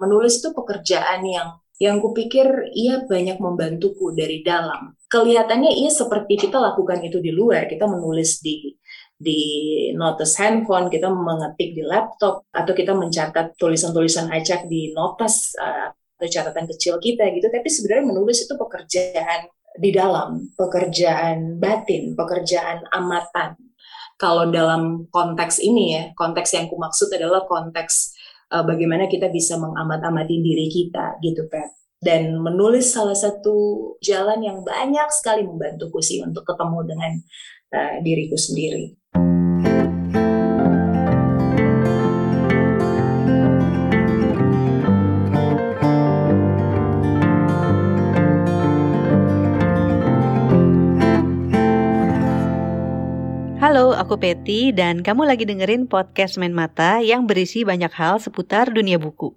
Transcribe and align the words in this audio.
Menulis 0.00 0.40
itu 0.40 0.56
pekerjaan 0.56 1.20
yang 1.22 1.60
yang 1.80 1.96
kupikir 1.96 2.44
ia 2.76 3.08
banyak 3.08 3.40
membantuku 3.40 4.12
dari 4.12 4.44
dalam. 4.44 4.92
Kelihatannya 5.08 5.80
ia 5.80 5.88
seperti 5.88 6.36
kita 6.36 6.60
lakukan 6.60 7.00
itu 7.00 7.24
di 7.24 7.32
luar, 7.32 7.64
kita 7.68 7.88
menulis 7.88 8.44
di 8.44 8.76
di 9.20 9.40
notes 9.96 10.36
handphone, 10.40 10.88
kita 10.88 11.12
mengetik 11.12 11.76
di 11.76 11.84
laptop, 11.84 12.48
atau 12.52 12.72
kita 12.72 12.96
mencatat 12.96 13.56
tulisan-tulisan 13.56 14.32
acak 14.32 14.64
di 14.68 14.92
notas 14.96 15.52
uh, 15.60 15.92
atau 15.92 16.28
catatan 16.28 16.68
kecil 16.68 17.00
kita 17.00 17.28
gitu. 17.32 17.48
Tapi 17.48 17.68
sebenarnya 17.68 18.04
menulis 18.12 18.44
itu 18.44 18.54
pekerjaan 18.60 19.48
di 19.76 19.90
dalam, 19.92 20.52
pekerjaan 20.56 21.56
batin, 21.56 22.12
pekerjaan 22.12 22.84
amatan. 22.92 23.56
Kalau 24.20 24.52
dalam 24.52 25.08
konteks 25.08 25.64
ini 25.64 25.96
ya, 25.96 26.02
konteks 26.12 26.52
yang 26.52 26.68
kumaksud 26.68 27.08
adalah 27.16 27.48
konteks 27.48 28.19
uh, 28.50 28.64
bagaimana 28.66 29.06
kita 29.06 29.30
bisa 29.30 29.56
mengamat-amati 29.56 30.36
diri 30.42 30.66
kita 30.66 31.18
gitu, 31.22 31.46
Pat 31.46 31.80
dan 32.00 32.40
menulis 32.40 32.96
salah 32.96 33.14
satu 33.14 33.76
jalan 34.00 34.40
yang 34.40 34.64
banyak 34.64 35.08
sekali 35.12 35.44
membantuku 35.44 36.00
sih 36.00 36.24
untuk 36.24 36.48
ketemu 36.48 36.78
dengan 36.88 37.12
uh, 37.76 37.94
diriku 38.00 38.40
sendiri. 38.40 38.96
Halo, 53.80 53.96
aku 53.96 54.20
Peti 54.20 54.76
dan 54.76 55.00
kamu 55.00 55.24
lagi 55.24 55.48
dengerin 55.48 55.88
podcast 55.88 56.36
Main 56.36 56.52
Mata 56.52 57.00
yang 57.00 57.24
berisi 57.24 57.64
banyak 57.64 57.88
hal 57.96 58.20
seputar 58.20 58.68
dunia 58.68 59.00
buku. 59.00 59.32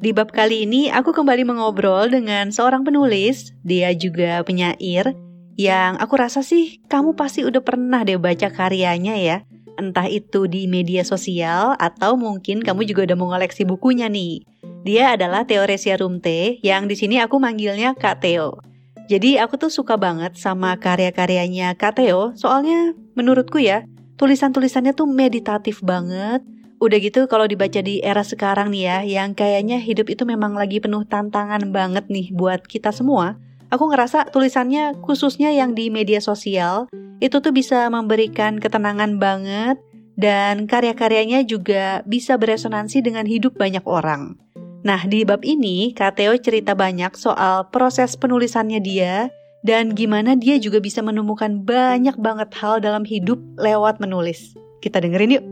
Di 0.00 0.16
bab 0.16 0.32
kali 0.32 0.64
ini 0.64 0.88
aku 0.88 1.12
kembali 1.12 1.44
mengobrol 1.44 2.08
dengan 2.08 2.48
seorang 2.48 2.80
penulis, 2.80 3.52
dia 3.60 3.92
juga 3.92 4.40
penyair, 4.40 5.12
yang 5.60 6.00
aku 6.00 6.16
rasa 6.16 6.40
sih 6.40 6.80
kamu 6.88 7.12
pasti 7.12 7.44
udah 7.44 7.60
pernah 7.60 8.00
deh 8.08 8.16
baca 8.16 8.48
karyanya 8.56 9.20
ya. 9.20 9.44
Entah 9.76 10.08
itu 10.08 10.48
di 10.48 10.64
media 10.64 11.04
sosial 11.04 11.76
atau 11.76 12.16
mungkin 12.16 12.64
kamu 12.64 12.88
juga 12.88 13.04
udah 13.04 13.20
mengoleksi 13.20 13.68
bukunya 13.68 14.08
nih. 14.08 14.48
Dia 14.80 15.12
adalah 15.12 15.44
Teoresia 15.44 16.00
Rumte 16.00 16.56
yang 16.64 16.88
di 16.88 16.96
sini 16.96 17.20
aku 17.20 17.36
manggilnya 17.36 17.92
Kak 17.92 18.24
Teo. 18.24 18.67
Jadi 19.08 19.40
aku 19.40 19.56
tuh 19.56 19.72
suka 19.72 19.96
banget 19.96 20.36
sama 20.36 20.76
karya-karyanya 20.76 21.72
Kak 21.80 21.96
Theo, 21.96 22.36
soalnya 22.36 22.92
menurutku 23.16 23.56
ya, 23.56 23.88
tulisan-tulisannya 24.20 24.92
tuh 24.92 25.08
meditatif 25.08 25.80
banget. 25.80 26.44
Udah 26.76 26.98
gitu 27.00 27.24
kalau 27.24 27.48
dibaca 27.48 27.80
di 27.80 28.04
era 28.04 28.20
sekarang 28.20 28.68
nih 28.68 28.84
ya, 28.84 28.98
yang 29.24 29.32
kayaknya 29.32 29.80
hidup 29.80 30.12
itu 30.12 30.28
memang 30.28 30.52
lagi 30.52 30.76
penuh 30.76 31.08
tantangan 31.08 31.72
banget 31.72 32.04
nih 32.12 32.36
buat 32.36 32.68
kita 32.68 32.92
semua. 32.92 33.40
Aku 33.72 33.88
ngerasa 33.88 34.28
tulisannya 34.28 35.00
khususnya 35.00 35.56
yang 35.56 35.72
di 35.72 35.88
media 35.88 36.20
sosial, 36.20 36.84
itu 37.24 37.40
tuh 37.40 37.50
bisa 37.56 37.88
memberikan 37.88 38.60
ketenangan 38.60 39.16
banget, 39.16 39.80
dan 40.20 40.68
karya-karyanya 40.68 41.48
juga 41.48 42.04
bisa 42.04 42.36
beresonansi 42.36 43.00
dengan 43.00 43.24
hidup 43.24 43.56
banyak 43.56 43.88
orang. 43.88 44.36
Nah, 44.88 45.04
di 45.04 45.20
bab 45.20 45.44
ini, 45.44 45.92
Kak 45.92 46.16
Theo 46.16 46.32
cerita 46.40 46.72
banyak 46.72 47.12
soal 47.12 47.68
proses 47.68 48.16
penulisannya 48.16 48.80
dia 48.80 49.28
dan 49.60 49.92
gimana 49.92 50.32
dia 50.32 50.56
juga 50.56 50.80
bisa 50.80 51.04
menemukan 51.04 51.60
banyak 51.60 52.16
banget 52.16 52.48
hal 52.56 52.80
dalam 52.80 53.04
hidup 53.04 53.36
lewat 53.60 54.00
menulis. 54.00 54.56
Kita 54.80 54.96
dengerin 55.04 55.36
yuk. 55.36 55.44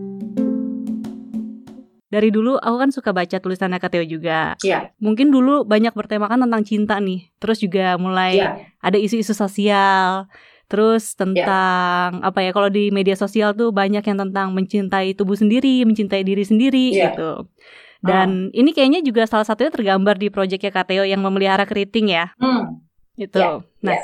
Dari 2.08 2.32
dulu 2.32 2.56
aku 2.56 2.76
kan 2.80 2.88
suka 2.96 3.12
baca 3.12 3.36
tulisan 3.36 3.76
Kak 3.76 3.92
Theo 3.92 4.08
juga. 4.08 4.56
Iya. 4.64 4.88
Mungkin 5.04 5.28
dulu 5.28 5.68
banyak 5.68 5.92
bertemakan 5.92 6.48
tentang 6.48 6.64
cinta 6.64 6.96
nih. 6.96 7.28
Terus 7.36 7.60
juga 7.60 8.00
mulai 8.00 8.40
Iya. 8.40 8.72
ada 8.80 8.96
isu-isu 8.96 9.36
sosial. 9.36 10.32
Terus 10.64 11.12
tentang 11.12 12.24
apa 12.24 12.40
ya 12.40 12.56
kalau 12.56 12.72
di 12.72 12.88
media 12.88 13.12
sosial 13.12 13.52
tuh 13.52 13.68
banyak 13.68 14.00
yang 14.00 14.16
tentang 14.16 14.56
mencintai 14.56 15.12
tubuh 15.12 15.36
sendiri, 15.36 15.84
mencintai 15.84 16.24
diri 16.24 16.40
sendiri 16.40 16.96
Iya. 16.96 17.12
gitu. 17.12 17.52
Dan 18.06 18.30
ini 18.54 18.70
kayaknya 18.70 19.02
juga 19.02 19.26
salah 19.26 19.44
satunya 19.44 19.74
tergambar 19.74 20.16
di 20.16 20.30
proyeknya 20.30 20.70
Kateo 20.70 21.02
yang 21.02 21.20
memelihara 21.20 21.66
keriting 21.66 22.14
ya. 22.14 22.30
Hmm. 22.38 22.80
Gitu. 23.18 23.40
Ya, 23.40 23.60
nah, 23.82 23.96
ya. 23.96 24.02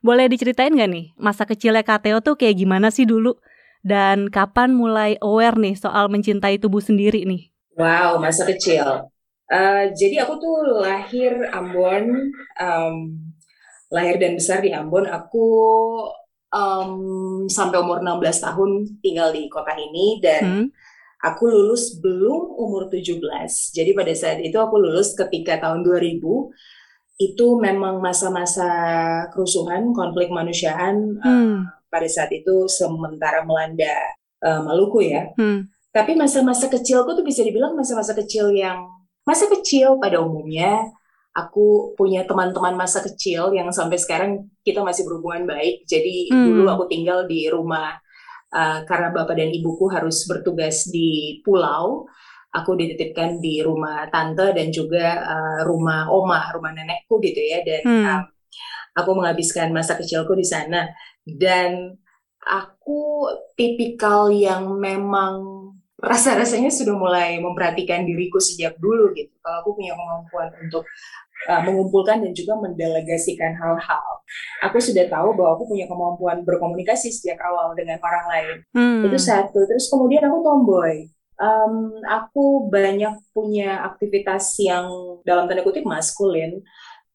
boleh 0.00 0.30
diceritain 0.30 0.70
gak 0.70 0.90
nih 0.90 1.10
masa 1.18 1.44
kecilnya 1.44 1.82
Kateo 1.82 2.22
tuh 2.24 2.34
kayak 2.38 2.56
gimana 2.58 2.88
sih 2.88 3.04
dulu? 3.04 3.36
Dan 3.84 4.32
kapan 4.32 4.72
mulai 4.72 5.20
aware 5.20 5.60
nih 5.60 5.76
soal 5.76 6.08
mencintai 6.08 6.56
tubuh 6.56 6.80
sendiri 6.80 7.28
nih? 7.28 7.52
Wow, 7.76 8.16
masa 8.16 8.48
kecil. 8.48 9.12
Eh, 9.44 9.92
jadi 9.92 10.24
aku 10.24 10.40
tuh 10.40 10.80
lahir 10.80 11.36
Ambon, 11.52 12.32
em, 12.56 12.94
lahir 13.92 14.16
dan 14.16 14.40
besar 14.40 14.64
di 14.64 14.72
Ambon. 14.72 15.04
Aku 15.04 15.44
em, 16.48 16.92
sampai 17.52 17.76
umur 17.76 18.00
16 18.00 18.40
tahun 18.40 18.88
tinggal 19.04 19.36
di 19.36 19.52
kota 19.52 19.76
ini 19.76 20.16
dan 20.24 20.42
Hmm? 20.42 20.66
Aku 21.24 21.48
lulus 21.48 21.96
belum 22.04 22.52
umur 22.60 22.92
17. 22.92 23.72
Jadi 23.72 23.90
pada 23.96 24.12
saat 24.12 24.44
itu 24.44 24.60
aku 24.60 24.76
lulus 24.76 25.16
ketika 25.16 25.56
tahun 25.56 25.80
2000 25.80 26.20
itu 27.16 27.46
memang 27.56 28.02
masa-masa 28.02 28.68
kerusuhan, 29.32 29.94
konflik 29.96 30.28
kemanusiaan 30.28 31.16
eh, 31.16 31.24
Hmm. 31.24 31.58
pada 31.88 32.04
saat 32.10 32.28
itu 32.34 32.68
sementara 32.68 33.40
melanda 33.46 33.94
eh, 34.44 34.60
Maluku 34.60 35.00
ya. 35.00 35.32
Hmm. 35.40 35.64
Tapi 35.94 36.12
masa-masa 36.18 36.68
kecilku 36.68 37.16
tuh 37.16 37.24
bisa 37.24 37.40
dibilang 37.40 37.72
masa-masa 37.72 38.12
kecil 38.12 38.52
yang 38.52 38.84
masa 39.24 39.48
kecil 39.48 39.96
pada 39.96 40.20
umumnya. 40.20 40.84
Aku 41.34 41.96
punya 41.98 42.22
teman-teman 42.28 42.78
masa 42.78 43.02
kecil 43.02 43.50
yang 43.56 43.66
sampai 43.72 43.98
sekarang 43.98 44.46
kita 44.62 44.84
masih 44.84 45.02
berhubungan 45.08 45.48
baik. 45.48 45.86
Jadi 45.88 46.28
Hmm. 46.28 46.44
dulu 46.50 46.68
aku 46.68 46.84
tinggal 46.90 47.24
di 47.24 47.48
rumah 47.48 47.96
uh, 48.54 48.86
karena 48.86 49.10
bapak 49.10 49.34
dan 49.34 49.50
ibuku 49.50 49.90
harus 49.90 50.22
bertugas 50.30 50.86
di 50.88 51.42
pulau. 51.42 52.06
Aku 52.54 52.78
dititipkan 52.78 53.42
di 53.42 53.58
rumah 53.66 54.06
tante 54.14 54.54
dan 54.54 54.70
juga 54.70 55.26
uh, 55.26 55.60
rumah 55.66 56.06
oma, 56.06 56.54
rumah 56.54 56.70
nenekku 56.70 57.18
gitu 57.18 57.42
ya. 57.42 57.66
Dan 57.66 57.82
Hmm. 57.82 58.06
um, 58.06 58.22
aku 58.94 59.10
menghabiskan 59.18 59.74
masa 59.74 59.98
kecilku 59.98 60.38
di 60.38 60.46
sana. 60.46 60.86
Dan 61.26 61.98
aku 62.46 63.26
tipikal 63.58 64.30
yang 64.30 64.78
memang 64.78 65.64
rasa-rasanya 65.98 66.68
sudah 66.68 66.94
mulai 66.94 67.40
memperhatikan 67.40 68.04
diriku 68.06 68.38
sejak 68.38 68.76
dulu 68.78 69.10
gitu. 69.16 69.32
Kalau 69.40 69.64
aku 69.64 69.70
punya 69.74 69.96
kemampuan 69.96 70.52
untuk 70.62 70.84
uh, 71.48 71.62
mengumpulkan 71.64 72.22
dan 72.24 72.32
juga 72.32 72.56
mendelegasikan 72.60 73.54
hal-hal. 73.56 74.06
Aku 74.66 74.80
sudah 74.80 75.06
tahu 75.08 75.36
bahwa 75.36 75.60
aku 75.60 75.64
punya 75.70 75.84
kemampuan 75.84 76.42
berkomunikasi 76.42 77.12
sejak 77.12 77.38
awal 77.44 77.76
dengan 77.76 78.00
orang 78.00 78.26
lain. 78.30 78.56
Hmm. 78.72 79.02
Itu 79.08 79.18
satu. 79.20 79.64
Terus 79.68 79.86
kemudian 79.92 80.24
aku 80.24 80.38
tomboy. 80.40 81.08
Um, 81.34 81.98
aku 82.06 82.70
banyak 82.70 83.18
punya 83.34 83.82
aktivitas 83.82 84.54
yang 84.62 84.86
dalam 85.26 85.50
tanda 85.50 85.66
kutip 85.66 85.82
maskulin. 85.84 86.62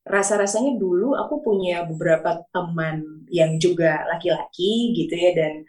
Rasa-rasanya 0.04 0.76
dulu 0.80 1.14
aku 1.16 1.44
punya 1.46 1.86
beberapa 1.86 2.42
teman 2.50 3.26
yang 3.30 3.62
juga 3.62 4.04
laki-laki 4.10 4.96
gitu 4.98 5.14
ya 5.14 5.32
dan 5.38 5.64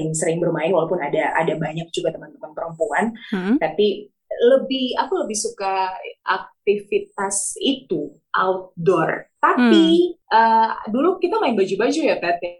yang 0.00 0.10
sering 0.16 0.40
bermain 0.40 0.72
walaupun 0.72 0.96
ada 0.98 1.36
ada 1.36 1.52
banyak 1.60 1.84
juga 1.92 2.16
teman-teman 2.16 2.52
perempuan 2.56 3.04
Hmm? 3.28 3.60
tapi 3.60 4.08
lebih 4.40 4.96
aku 5.00 5.26
lebih 5.26 5.38
suka 5.38 5.92
aktivitas 6.24 7.56
itu 7.60 8.14
outdoor 8.32 9.31
tapi 9.42 10.14
eh, 10.14 10.70
dulu 10.86 11.18
kita 11.18 11.42
main 11.42 11.58
baju-baju 11.58 11.98
ya 12.00 12.16
Pat 12.16 12.38
ya 12.38 12.54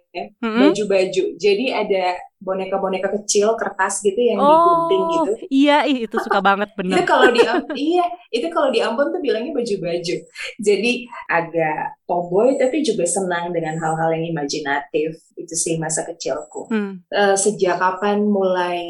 Hmm? 0.44 0.60
baju-baju 0.60 1.24
jadi 1.40 1.66
ada 1.72 2.04
boneka-boneka 2.36 3.08
kecil 3.16 3.56
kertas 3.56 4.04
gitu 4.04 4.18
yang 4.20 4.36
Oh, 4.36 4.44
digunting 4.44 5.02
gitu 5.08 5.30
iya, 5.48 5.88
ih, 5.88 6.04
itu 6.04 6.20
suka 6.20 6.36
banget 6.44 6.68
itu 6.68 6.78
bener. 6.84 7.06
kalau 7.08 7.32
di 7.32 7.40
iya 7.88 8.04
itu 8.28 8.44
kalau 8.52 8.68
di 8.68 8.84
Ambon 8.84 9.08
tuh 9.08 9.24
bilangnya 9.24 9.56
baju-baju 9.56 10.16
jadi 10.60 10.92
agak 11.32 12.02
tomboy 12.04 12.60
tapi 12.60 12.84
juga 12.84 13.08
senang 13.08 13.56
dengan 13.56 13.80
hal-hal 13.80 14.12
yang 14.12 14.36
imajinatif 14.36 15.16
itu 15.32 15.54
sih 15.56 15.80
masa 15.80 16.04
kecilku 16.04 16.68
Hmm. 16.68 17.00
Eh, 17.08 17.36
sejak 17.38 17.80
kapan 17.80 18.28
mulai 18.28 18.84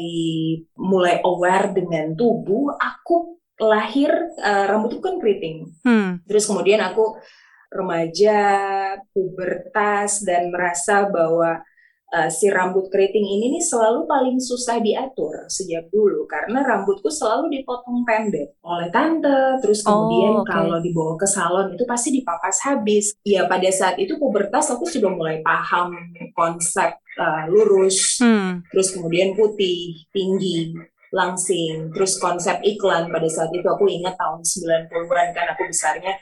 mulai 0.75 1.23
aware 1.23 1.71
dengan 1.71 2.13
tubuh 2.13 2.73
aku 2.73 3.39
lahir 3.63 4.11
eh, 4.39 4.65
rambutku 4.67 4.99
kan 4.99 5.21
keriting 5.21 5.71
Hmm. 5.87 6.19
terus 6.25 6.43
kemudian 6.43 6.83
aku 6.83 7.15
remaja 7.73 8.39
pubertas 9.11 10.21
dan 10.21 10.53
merasa 10.53 11.09
bahwa 11.09 11.65
eh, 12.09 12.29
si 12.29 12.45
rambut 12.47 12.87
keriting 12.87 13.25
ini 13.25 13.57
nih 13.57 13.63
selalu 13.63 14.05
paling 14.05 14.37
susah 14.37 14.77
diatur 14.77 15.49
sejak 15.49 15.89
dulu 15.89 16.29
karena 16.29 16.61
rambutku 16.61 17.09
selalu 17.09 17.49
dipotong 17.49 18.05
pendek 18.05 18.53
oleh 18.61 18.93
tante 18.93 19.57
terus 19.59 19.81
Oh, 19.83 20.05
kemudian 20.05 20.33
oke. 20.39 20.47
kalau 20.47 20.77
dibawa 20.77 21.13
ke 21.17 21.25
salon 21.25 21.73
itu 21.73 21.83
pasti 21.83 22.09
dipapas 22.13 22.61
habis 22.63 23.17
ya 23.25 23.49
pada 23.49 23.69
saat 23.73 23.97
itu 23.97 24.15
pubertas 24.15 24.69
aku 24.69 24.85
sudah 24.85 25.09
mulai 25.09 25.41
paham 25.41 25.97
konsep 26.31 26.93
eh, 27.17 27.43
lurus 27.49 28.21
Hmm. 28.21 28.61
terus 28.69 28.93
kemudian 28.93 29.33
putih, 29.33 30.05
tinggi. 30.13 30.73
Langsing. 31.13 31.93
Terus 31.93 32.17
konsep 32.17 32.57
iklan 32.65 33.13
pada 33.13 33.29
saat 33.29 33.53
itu 33.53 33.63
aku 33.69 33.85
ingat 33.85 34.17
tahun 34.17 34.41
90-an 34.41 35.27
kan 35.31 35.45
aku 35.53 35.69
besarnya. 35.69 36.13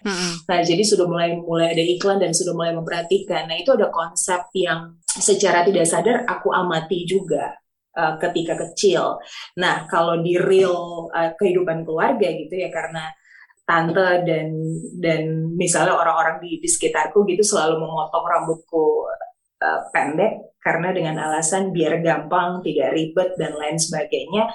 Nah 0.52 0.60
jadi 0.62 0.84
sudah 0.84 1.08
mulai 1.08 1.40
mulai 1.40 1.72
ada 1.72 1.82
iklan 1.82 2.20
dan 2.20 2.36
sudah 2.36 2.52
mulai 2.52 2.76
memperhatikan. 2.76 3.48
Nah 3.48 3.56
itu 3.56 3.72
ada 3.72 3.88
konsep 3.88 4.52
yang 4.54 5.00
secara 5.08 5.64
tidak 5.64 5.88
sadar 5.88 6.28
aku 6.28 6.52
amati 6.52 7.08
juga 7.08 7.56
uh, 7.96 8.20
ketika 8.20 8.60
kecil. 8.68 9.18
Nah 9.56 9.88
kalau 9.88 10.20
di 10.20 10.36
real 10.36 11.08
uh, 11.08 11.32
kehidupan 11.40 11.88
keluarga 11.88 12.28
gitu 12.28 12.52
ya 12.52 12.68
karena 12.68 13.08
tante 13.64 14.28
dan 14.28 14.52
dan 15.00 15.56
misalnya 15.56 15.96
orang-orang 15.96 16.44
di, 16.44 16.60
di 16.60 16.68
sekitarku 16.68 17.24
gitu 17.24 17.40
selalu 17.40 17.80
memotong 17.80 18.26
rambutku 18.28 19.08
uh, 19.64 19.80
pendek 19.96 20.60
karena 20.60 20.92
dengan 20.92 21.16
alasan 21.18 21.72
biar 21.72 22.04
gampang 22.04 22.60
tidak 22.62 22.92
ribet 22.92 23.34
dan 23.40 23.56
lain 23.56 23.80
sebagainya 23.80 24.52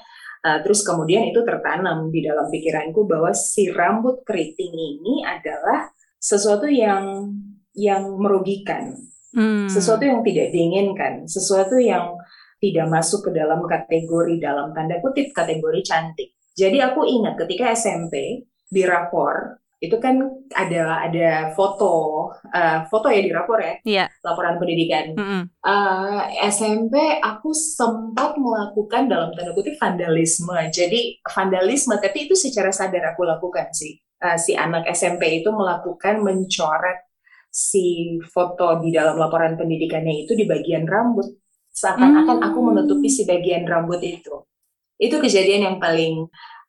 Uh, 0.47 0.63
terus 0.63 0.87
kemudian 0.87 1.27
itu 1.27 1.43
tertanam 1.43 2.07
di 2.15 2.23
dalam 2.23 2.47
pikiranku 2.47 3.03
bahwa 3.03 3.35
si 3.35 3.67
rambut 3.67 4.23
keriting 4.23 4.71
ini 4.71 5.27
adalah 5.27 5.91
sesuatu 6.23 6.71
yang 6.71 7.35
yang 7.75 8.15
merugikan, 8.15 8.95
Hmm. 9.35 9.67
sesuatu 9.67 10.07
yang 10.07 10.23
tidak 10.23 10.55
diinginkan, 10.55 11.27
sesuatu 11.27 11.77
yang 11.83 12.15
tidak 12.63 12.87
masuk 12.89 13.27
ke 13.27 13.31
dalam 13.37 13.61
kategori 13.67 14.39
dalam 14.41 14.73
tanda 14.73 15.03
kutip 15.03 15.35
kategori 15.35 15.83
cantik. 15.85 16.33
Jadi 16.57 16.81
aku 16.81 17.05
ingat 17.05 17.37
ketika 17.37 17.75
SMP 17.75 18.47
di 18.71 18.83
rapor 18.87 19.61
itu 19.77 19.93
kan 20.01 20.17
ada 20.57 21.05
ada 21.05 21.53
foto 21.53 21.93
uh, 22.49 22.79
foto 22.89 23.13
ya 23.13 23.21
di 23.21 23.29
rapor 23.29 23.61
ya 23.61 23.75
Iya. 23.85 24.05
laporan 24.25 24.57
pendidikan 24.57 25.13
Mm-mm. 25.13 25.43
Uh, 25.61 26.25
SMP 26.49 26.97
aku 27.21 27.53
sempat 27.53 28.41
melakukan 28.41 29.11
dalam 29.11 29.37
tanda 29.37 29.53
kutip 29.53 29.77
vandalisme. 29.77 30.55
Jadi 30.73 31.21
vandalisme, 31.27 31.99
tapi 32.01 32.25
itu 32.25 32.33
secara 32.33 32.73
sadar 32.73 33.13
aku 33.13 33.29
lakukan 33.29 33.69
sih. 33.75 33.99
Uh, 34.17 34.39
si 34.41 34.57
anak 34.57 34.89
SMP 34.89 35.43
itu 35.45 35.53
melakukan 35.53 36.25
mencoret 36.25 37.05
si 37.53 38.17
foto 38.33 38.81
di 38.81 38.95
dalam 38.97 39.21
laporan 39.21 39.61
pendidikannya 39.61 40.25
itu 40.25 40.33
di 40.33 40.49
bagian 40.49 40.89
rambut. 40.89 41.27
Seakan-akan 41.77 42.41
aku 42.41 42.59
Hmm. 42.65 42.67
menutupi 42.73 43.13
si 43.13 43.29
bagian 43.29 43.69
rambut 43.69 44.01
itu. 44.01 44.47
Itu 44.97 45.21
kejadian 45.21 45.61
yang 45.69 45.77
paling 45.77 46.25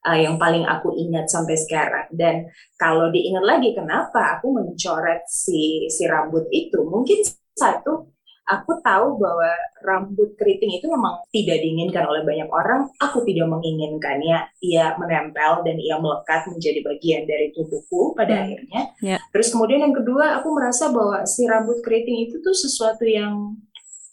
uh, 0.07 0.15
yang 0.17 0.39
paling 0.39 0.63
aku 0.63 0.95
ingat 0.95 1.27
sampai 1.27 1.59
sekarang. 1.59 2.07
Dan 2.15 2.47
kalau 2.79 3.11
diingat 3.11 3.43
lagi 3.43 3.75
kenapa 3.75 4.39
aku 4.39 4.55
mencoret 4.55 5.27
si 5.27 5.91
si 5.91 6.07
rambut 6.07 6.47
itu, 6.55 6.79
mungkin 6.87 7.19
satu 7.59 8.07
aku 8.47 8.79
tahu 8.79 9.19
bahwa 9.19 9.51
rambut 9.83 10.31
keriting 10.39 10.79
itu 10.79 10.87
memang 10.87 11.19
tidak 11.35 11.59
diinginkan 11.59 12.07
oleh 12.07 12.23
banyak 12.23 12.47
orang. 12.47 12.87
Aku 13.03 13.27
tidak 13.27 13.51
menginginkannya. 13.51 14.47
Ia 14.63 14.95
menempel 14.95 15.67
dan 15.67 15.75
ia 15.75 15.99
melekat 15.99 16.47
menjadi 16.47 16.79
bagian 16.79 17.27
dari 17.27 17.51
tubuhku 17.51 18.15
pada 18.15 18.39
Hmm. 18.39 18.43
akhirnya. 18.47 18.81
Ya. 19.03 19.17
Terus 19.35 19.51
kemudian 19.51 19.83
yang 19.83 19.95
kedua, 19.95 20.39
aku 20.39 20.55
merasa 20.55 20.89
bahwa 20.95 21.27
si 21.27 21.43
rambut 21.43 21.83
keriting 21.83 22.31
itu 22.31 22.39
tuh 22.39 22.55
sesuatu 22.55 23.03
yang 23.03 23.59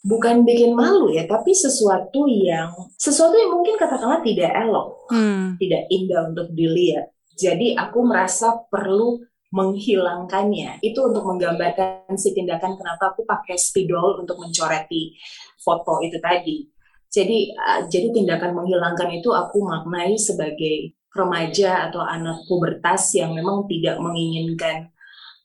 bukan 0.04 0.44
bikin 0.44 0.76
malu 0.76 1.08
ya, 1.08 1.24
tapi 1.24 1.56
sesuatu 1.56 2.28
yang 2.28 2.70
sesuatu 3.00 3.32
yang 3.34 3.56
mungkin 3.56 3.80
katakanlah 3.80 4.20
tidak 4.20 4.52
elok 4.52 5.08
Hmm. 5.08 5.56
tidak 5.60 5.84
indah 5.92 6.32
untuk 6.32 6.48
dilihat. 6.52 7.12
Jadi 7.34 7.74
aku 7.74 8.04
merasa 8.06 8.56
perlu 8.70 9.20
menghilangkannya. 9.54 10.82
Itu 10.82 11.12
untuk 11.12 11.24
menggambarkan 11.28 12.14
si 12.18 12.34
tindakan 12.34 12.74
kenapa 12.74 13.14
aku 13.14 13.22
pakai 13.22 13.54
spidol 13.54 14.22
untuk 14.22 14.38
mencoreti 14.40 15.14
foto 15.62 16.02
itu 16.02 16.18
tadi. 16.18 16.66
Jadi 17.12 17.54
uh, 17.54 17.86
jadi 17.86 18.10
tindakan 18.10 18.58
menghilangkan 18.58 19.14
itu 19.14 19.30
aku 19.30 19.62
maknai 19.62 20.18
sebagai 20.18 20.98
remaja 21.14 21.86
atau 21.86 22.02
anak 22.02 22.42
pubertas 22.50 23.14
yang 23.14 23.38
memang 23.38 23.70
tidak 23.70 24.02
menginginkan 24.02 24.90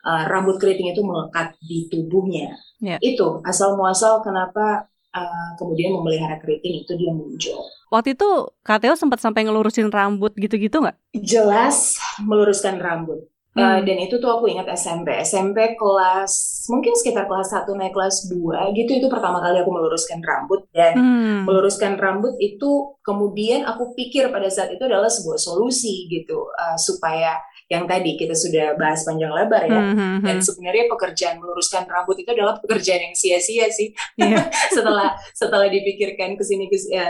uh, 0.04 0.24
rambut 0.28 0.58
keriting 0.58 0.92
itu 0.92 1.02
melekat 1.02 1.56
di 1.60 1.88
tubuhnya. 1.88 2.56
Ya. 2.80 2.96
Itu 3.00 3.44
asal 3.44 3.76
muasal 3.76 4.24
kenapa 4.24 4.88
uh, 5.12 5.50
kemudian 5.58 5.92
memelihara 5.96 6.40
keriting 6.40 6.84
itu 6.84 6.96
dia 6.96 7.12
muncul. 7.12 7.60
Waktu 7.90 8.14
itu 8.14 8.30
Kateo 8.62 8.94
sempat 8.94 9.18
sampai 9.18 9.44
ngelurusin 9.44 9.90
rambut 9.90 10.32
gitu-gitu 10.38 10.80
nggak? 10.80 10.98
jelas 11.18 11.98
meluruskan 12.22 12.78
rambut. 12.78 13.26
Uh, 13.58 13.82
Hmm. 13.82 13.82
dan 13.82 13.98
itu 13.98 14.22
tuh 14.22 14.30
aku 14.30 14.46
ingat 14.46 14.70
SMP. 14.78 15.10
SMP 15.26 15.74
kelas, 15.74 16.32
mungkin 16.70 16.94
sekitar 16.94 17.26
kelas 17.26 17.50
1 17.50 17.74
naik 17.74 17.98
kelas 17.98 18.30
2 18.30 18.70
gitu, 18.78 19.02
itu 19.02 19.08
pertama 19.10 19.42
kali 19.42 19.58
aku 19.58 19.74
meluruskan 19.74 20.22
rambut. 20.22 20.70
Dan 20.70 20.94
Hmm. 20.94 21.40
meluruskan 21.50 21.98
rambut 21.98 22.38
itu 22.38 22.94
kemudian 23.02 23.66
aku 23.66 23.98
pikir 23.98 24.30
pada 24.30 24.46
saat 24.54 24.70
itu 24.70 24.86
adalah 24.86 25.10
sebuah 25.10 25.42
solusi 25.42 26.06
gitu. 26.08 26.46
uh, 26.56 26.78
supaya 26.78 27.42
yang 27.70 27.86
tadi 27.86 28.18
kita 28.18 28.34
sudah 28.34 28.74
bahas 28.82 29.06
panjang 29.06 29.30
lebar 29.30 29.70
ya. 29.70 29.78
Hmm, 29.78 29.94
hmm, 29.94 30.18
Dan 30.26 30.36
hmm. 30.42 30.46
sebenarnya 30.46 30.86
pekerjaan 30.90 31.38
meluruskan 31.38 31.86
rambut 31.86 32.18
itu 32.18 32.30
adalah 32.34 32.58
pekerjaan 32.58 33.06
yang 33.06 33.16
sia-sia 33.16 33.70
sih 33.70 33.94
Iya. 34.18 34.50
setelah 34.76 35.14
setelah 35.38 35.70
dipikirkan 35.70 36.34
ke 36.34 36.44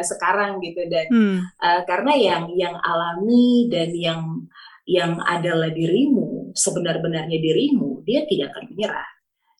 sekarang 0.04 0.60
gitu 0.60 0.84
dan 0.92 1.08
Hmm. 1.10 1.42
Uh, 1.58 1.82
karena 1.90 2.14
yang 2.14 2.44
yang 2.54 2.76
alami 2.86 3.66
dan 3.72 3.90
yang 3.96 4.22
yang 4.90 5.18
adalah 5.22 5.72
dirimu 5.72 6.54
sebenar-benarnya 6.54 7.40
dirimu 7.40 8.02
dia 8.06 8.26
tidak 8.30 8.54
akan 8.54 8.74
menyerah 8.74 9.10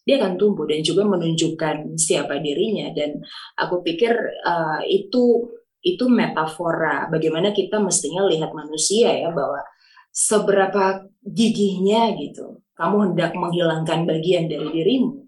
dia 0.06 0.18
akan 0.18 0.42
tumbuh 0.42 0.66
dan 0.66 0.82
juga 0.82 1.06
menunjukkan 1.06 1.94
siapa 1.98 2.42
dirinya 2.42 2.90
dan 2.98 3.18
aku 3.58 3.86
pikir 3.86 4.14
uh, 4.46 4.82
itu 4.86 5.54
itu 5.80 6.06
metafora 6.10 7.08
bagaimana 7.08 7.56
kita 7.56 7.80
mestinya 7.80 8.28
lihat 8.28 8.52
manusia 8.52 9.14
ya 9.16 9.30
bahwa 9.32 9.62
seberapa 10.10 11.06
gigihnya 11.24 12.18
gitu. 12.18 12.62
Kamu 12.76 13.12
hendak 13.12 13.36
menghilangkan 13.36 14.08
bagian 14.08 14.48
dari 14.48 14.72
dirimu 14.72 15.28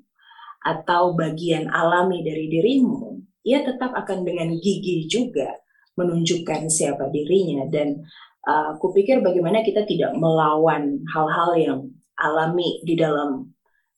atau 0.62 1.18
bagian 1.18 1.68
alami 1.68 2.22
dari 2.22 2.48
dirimu 2.48 3.22
ia 3.42 3.66
tetap 3.66 3.92
akan 3.98 4.22
dengan 4.22 4.54
gigih 4.62 5.10
juga 5.10 5.58
menunjukkan 5.98 6.70
siapa 6.70 7.10
dirinya. 7.10 7.66
Dan 7.68 8.02
uh, 8.46 8.78
aku 8.78 8.94
pikir 8.94 9.26
bagaimana 9.26 9.66
kita 9.66 9.86
tidak 9.86 10.14
melawan 10.14 11.02
hal-hal 11.10 11.52
yang 11.58 11.80
alami 12.22 12.82
di 12.86 12.94
dalam 12.94 13.50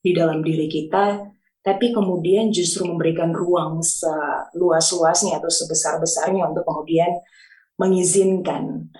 di 0.03 0.11
dalam 0.15 0.43
diri 0.43 0.67
kita 0.67 1.31
tapi 1.63 1.95
kemudian 1.95 2.51
justru 2.51 2.83
memberikan 2.83 3.31
ruang 3.31 3.79
seluas-luasnya 3.79 5.39
atau 5.39 5.47
sebesar-besarnya 5.47 6.51
untuk 6.51 6.67
kemudian 6.67 7.07
mengizinkan 7.79 8.91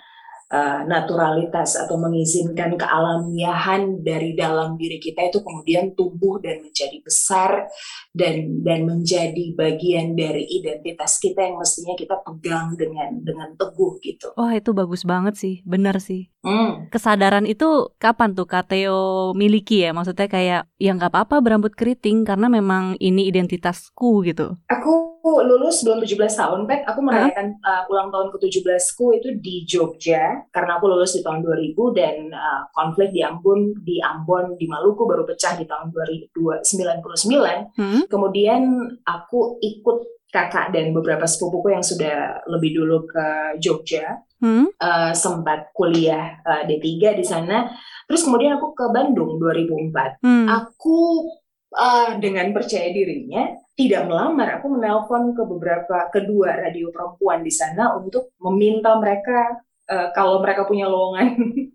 uh, 0.50 0.82
naturalitas 0.84 1.78
atau 1.80 1.96
mengizinkan 1.96 2.76
kealamiahan 2.76 4.02
dari 4.02 4.34
dalam 4.34 4.76
diri 4.76 4.98
kita 5.00 5.30
itu 5.30 5.40
kemudian 5.40 5.94
tumbuh 5.94 6.42
dan 6.42 6.60
menjadi 6.60 6.98
besar 7.06 7.70
dan 8.12 8.64
dan 8.66 8.84
menjadi 8.84 9.56
bagian 9.56 10.18
dari 10.18 10.44
identitas 10.50 11.22
kita 11.22 11.46
yang 11.46 11.62
mestinya 11.62 11.96
kita 11.96 12.20
pegang 12.26 12.76
dengan 12.76 13.22
dengan 13.22 13.50
teguh 13.56 14.02
gitu. 14.02 14.34
Wah 14.36 14.54
itu 14.58 14.74
bagus 14.76 15.06
banget 15.06 15.38
sih, 15.38 15.62
benar 15.64 16.02
sih. 16.02 16.34
Hmm. 16.44 16.92
Kesadaran 16.92 17.48
itu 17.48 17.94
kapan 18.02 18.36
tuh 18.36 18.50
Kateo 18.50 19.32
miliki 19.32 19.88
ya? 19.88 19.96
Maksudnya 19.96 20.28
kayak 20.28 20.68
ya 20.76 20.92
nggak 20.92 21.12
apa-apa 21.14 21.40
berambut 21.40 21.72
keriting 21.72 22.28
karena 22.28 22.52
memang 22.52 23.00
ini 23.00 23.32
identitasku 23.32 24.28
gitu. 24.28 24.60
Aku 24.68 25.13
lulus 25.24 25.88
belum 25.88 26.04
17 26.04 26.20
tahun, 26.20 26.60
Pet. 26.68 26.84
Aku 26.84 27.00
merayakan 27.00 27.56
uh, 27.64 27.88
ulang 27.88 28.12
tahun 28.12 28.28
ke-17ku 28.36 29.06
itu 29.16 29.30
di 29.40 29.64
Jogja 29.64 30.44
karena 30.52 30.76
aku 30.76 30.92
lulus 30.92 31.16
di 31.16 31.24
tahun 31.24 31.40
2000 31.40 31.96
dan 31.96 32.16
uh, 32.36 32.68
konflik 32.76 33.16
di 33.16 33.24
Ambon 33.24 33.72
di 33.80 34.04
Ambon 34.04 34.60
di 34.60 34.68
Maluku 34.68 35.08
baru 35.08 35.24
pecah 35.24 35.56
di 35.56 35.64
tahun 35.64 35.96
2099. 35.96 37.80
Hmm? 37.80 38.02
Kemudian 38.12 38.62
aku 39.08 39.64
ikut 39.64 40.28
kakak 40.28 40.76
dan 40.76 40.92
beberapa 40.92 41.24
sepupuku 41.24 41.72
yang 41.72 41.86
sudah 41.86 42.44
lebih 42.52 42.76
dulu 42.84 43.08
ke 43.08 43.56
Jogja 43.64 44.20
Hmm? 44.44 44.68
uh, 44.76 45.16
sempat 45.16 45.72
kuliah 45.72 46.44
uh, 46.44 46.68
D3 46.68 47.16
di 47.16 47.24
sana. 47.24 47.72
Terus 48.04 48.28
kemudian 48.28 48.60
aku 48.60 48.76
ke 48.76 48.92
Bandung 48.92 49.40
2004. 49.40 50.20
Hmm. 50.20 50.52
Aku 50.52 51.32
uh, 51.72 52.20
dengan 52.20 52.52
percaya 52.52 52.92
dirinya 52.92 53.63
tidak 53.74 54.06
melamar. 54.06 54.62
Aku 54.62 54.70
menelpon 54.70 55.34
ke 55.34 55.44
beberapa 55.46 55.98
kedua 56.14 56.58
radio 56.58 56.94
perempuan 56.94 57.42
di 57.42 57.54
sana 57.54 57.98
untuk 57.98 58.34
meminta 58.38 58.94
mereka 59.02 59.62
uh, 59.90 60.10
kalau 60.14 60.40
mereka 60.42 60.66
punya 60.70 60.86
lowongan 60.86 61.34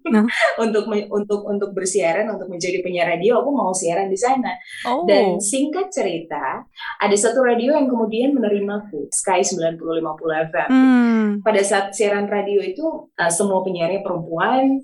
Nah. 0.08 0.24
untuk 0.64 0.88
untuk 1.12 1.40
untuk 1.44 1.70
bersiaran 1.76 2.24
untuk 2.32 2.48
menjadi 2.48 2.80
penyiar 2.80 3.12
radio, 3.12 3.44
aku 3.44 3.50
mau 3.52 3.72
siaran 3.76 4.08
di 4.08 4.16
sana. 4.18 4.56
Oh. 4.88 5.04
Dan 5.04 5.36
singkat 5.36 5.92
cerita, 5.92 6.64
ada 6.98 7.16
satu 7.16 7.44
radio 7.44 7.76
yang 7.76 7.88
kemudian 7.88 8.32
menerimaku, 8.32 9.08
Sky 9.12 9.44
9050 9.44 10.48
FM 10.52 10.68
Hmm. 10.68 11.28
pada 11.44 11.60
saat 11.60 11.92
siaran 11.92 12.24
radio 12.28 12.60
itu 12.64 12.84
uh, 13.12 13.32
semua 13.32 13.60
penyiarnya 13.60 14.00
perempuan 14.00 14.80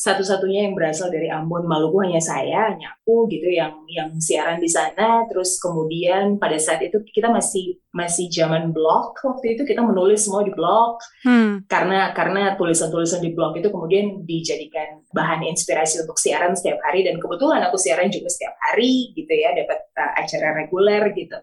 satu-satunya 0.00 0.64
yang 0.64 0.72
berasal 0.72 1.12
dari 1.12 1.28
Ambon 1.28 1.68
Maluku 1.68 2.00
hanya 2.00 2.24
saya, 2.24 2.72
hanya 2.72 2.96
aku 2.96 3.28
gitu 3.28 3.52
yang 3.52 3.84
yang 3.84 4.08
siaran 4.16 4.56
di 4.56 4.64
sana. 4.64 5.28
Terus 5.28 5.60
kemudian 5.60 6.40
pada 6.40 6.56
saat 6.56 6.80
itu 6.80 7.04
kita 7.04 7.28
masih 7.28 7.76
masih 7.92 8.32
zaman 8.32 8.72
blog 8.72 9.12
waktu 9.20 9.60
itu 9.60 9.68
kita 9.68 9.84
menulis 9.84 10.24
semua 10.24 10.40
di 10.40 10.54
blog 10.56 10.96
hmm. 11.26 11.68
karena 11.68 12.16
karena 12.16 12.56
tulisan-tulisan 12.56 13.20
di 13.20 13.34
blog 13.36 13.60
itu 13.60 13.68
kemudian 13.68 14.24
dijadikan 14.24 15.04
bahan 15.12 15.44
inspirasi 15.44 16.06
untuk 16.06 16.16
siaran 16.16 16.56
setiap 16.56 16.80
hari 16.86 17.04
dan 17.04 17.20
kebetulan 17.20 17.60
aku 17.66 17.76
siaran 17.76 18.08
juga 18.08 18.30
setiap 18.32 18.56
hari 18.56 19.12
gitu 19.12 19.32
ya 19.36 19.52
dapat 19.52 19.84
uh, 20.00 20.16
acara 20.16 20.64
reguler 20.64 21.12
gitu. 21.12 21.36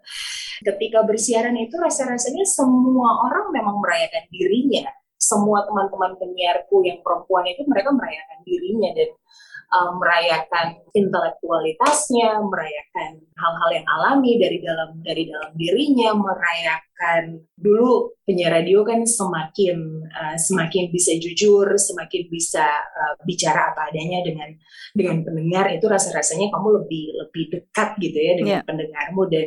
Ketika 0.65 1.05
bersiaran 1.05 1.53
itu 1.61 1.77
rasa-rasanya 1.77 2.41
semua 2.41 3.21
orang 3.21 3.53
memang 3.53 3.77
merayakan 3.77 4.25
dirinya 4.33 4.89
semua 5.17 5.65
teman-teman 5.65 6.13
penyiarku 6.21 6.85
yang 6.85 7.01
perempuan 7.01 7.49
itu 7.49 7.65
mereka 7.65 7.89
merayakan 7.93 8.39
dirinya 8.45 8.89
dan 8.93 9.09
um, 9.73 9.99
merayakan 9.99 10.79
intelektualitasnya, 10.95 12.39
merayakan 12.41 13.21
hal-hal 13.37 13.69
yang 13.73 13.87
alami 13.87 14.39
dari 14.39 14.57
dalam 14.63 14.97
dari 15.03 15.27
dalam 15.27 15.51
dirinya, 15.53 16.15
merayakan 16.15 17.43
dulu 17.53 18.15
penyiar 18.23 18.61
radio 18.61 18.81
kan 18.87 19.03
semakin 19.03 20.07
uh, 20.07 20.37
semakin 20.39 20.89
bisa 20.89 21.15
jujur, 21.19 21.67
semakin 21.75 22.23
bisa 22.31 22.65
uh, 22.65 23.15
bicara 23.27 23.75
apa 23.75 23.91
adanya 23.91 24.23
dengan 24.23 24.49
dengan 24.95 25.21
pendengar 25.27 25.69
itu 25.75 25.85
rasa-rasanya 25.85 26.49
kamu 26.49 26.83
lebih 26.83 27.05
lebih 27.25 27.43
dekat 27.53 27.89
gitu 28.01 28.17
ya 28.17 28.33
dengan 28.39 28.57
yeah. 28.61 28.65
pendengarmu 28.65 29.23
dan 29.29 29.45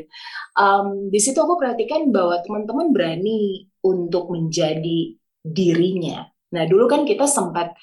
um, 0.55 1.11
di 1.11 1.19
situ 1.19 1.39
aku 1.41 1.59
perhatikan 1.59 2.13
bahwa 2.13 2.39
teman-teman 2.45 2.93
berani 2.95 3.67
untuk 3.81 4.29
menjadi 4.29 5.20
dirinya. 5.45 6.27
Nah, 6.51 6.67
dulu 6.67 6.91
kan 6.91 7.07
kita 7.07 7.31
sempat 7.31 7.79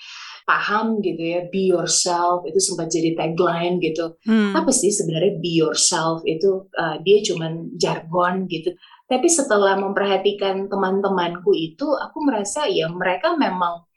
paham 0.48 1.04
gitu 1.04 1.20
ya, 1.20 1.40
be 1.52 1.72
yourself 1.72 2.48
itu 2.48 2.60
sempat 2.60 2.88
jadi 2.88 3.16
tagline 3.16 3.80
gitu. 3.84 4.16
Hmm. 4.24 4.56
Apa 4.56 4.72
sih 4.72 4.92
sebenarnya 4.92 5.40
be 5.44 5.52
yourself 5.60 6.24
itu 6.24 6.68
uh, 6.76 7.00
dia 7.04 7.20
cuman 7.24 7.76
jargon 7.76 8.48
gitu. 8.48 8.72
Tapi 9.08 9.28
setelah 9.32 9.80
memperhatikan 9.80 10.68
teman-temanku 10.68 11.56
itu, 11.56 11.88
aku 11.88 12.28
merasa 12.28 12.68
ya 12.68 12.92
mereka 12.92 13.40
memang 13.40 13.88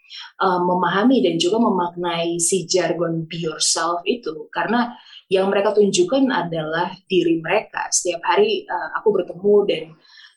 uh, 0.42 0.60
memahami 0.62 1.22
dan 1.22 1.34
juga 1.38 1.58
memaknai 1.58 2.38
si 2.38 2.66
jargon 2.66 3.26
be 3.26 3.42
yourself 3.42 4.02
itu 4.06 4.50
karena 4.54 4.94
yang 5.30 5.46
mereka 5.46 5.70
tunjukkan 5.74 6.26
adalah 6.30 6.90
diri 7.06 7.38
mereka. 7.38 7.86
Setiap 7.90 8.22
hari 8.26 8.66
uh, 8.66 8.98
aku 8.98 9.14
bertemu 9.14 9.54
dan 9.66 9.82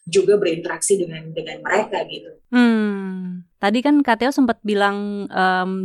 juga 0.03 0.35
berinteraksi 0.35 0.99
dengan 0.99 1.31
dengan 1.31 1.63
mereka 1.63 2.03
gitu. 2.07 2.31
Hmm. 2.51 3.47
Tadi 3.57 3.79
kan 3.79 4.03
Kateo 4.03 4.35
sempat 4.35 4.59
bilang 4.61 5.27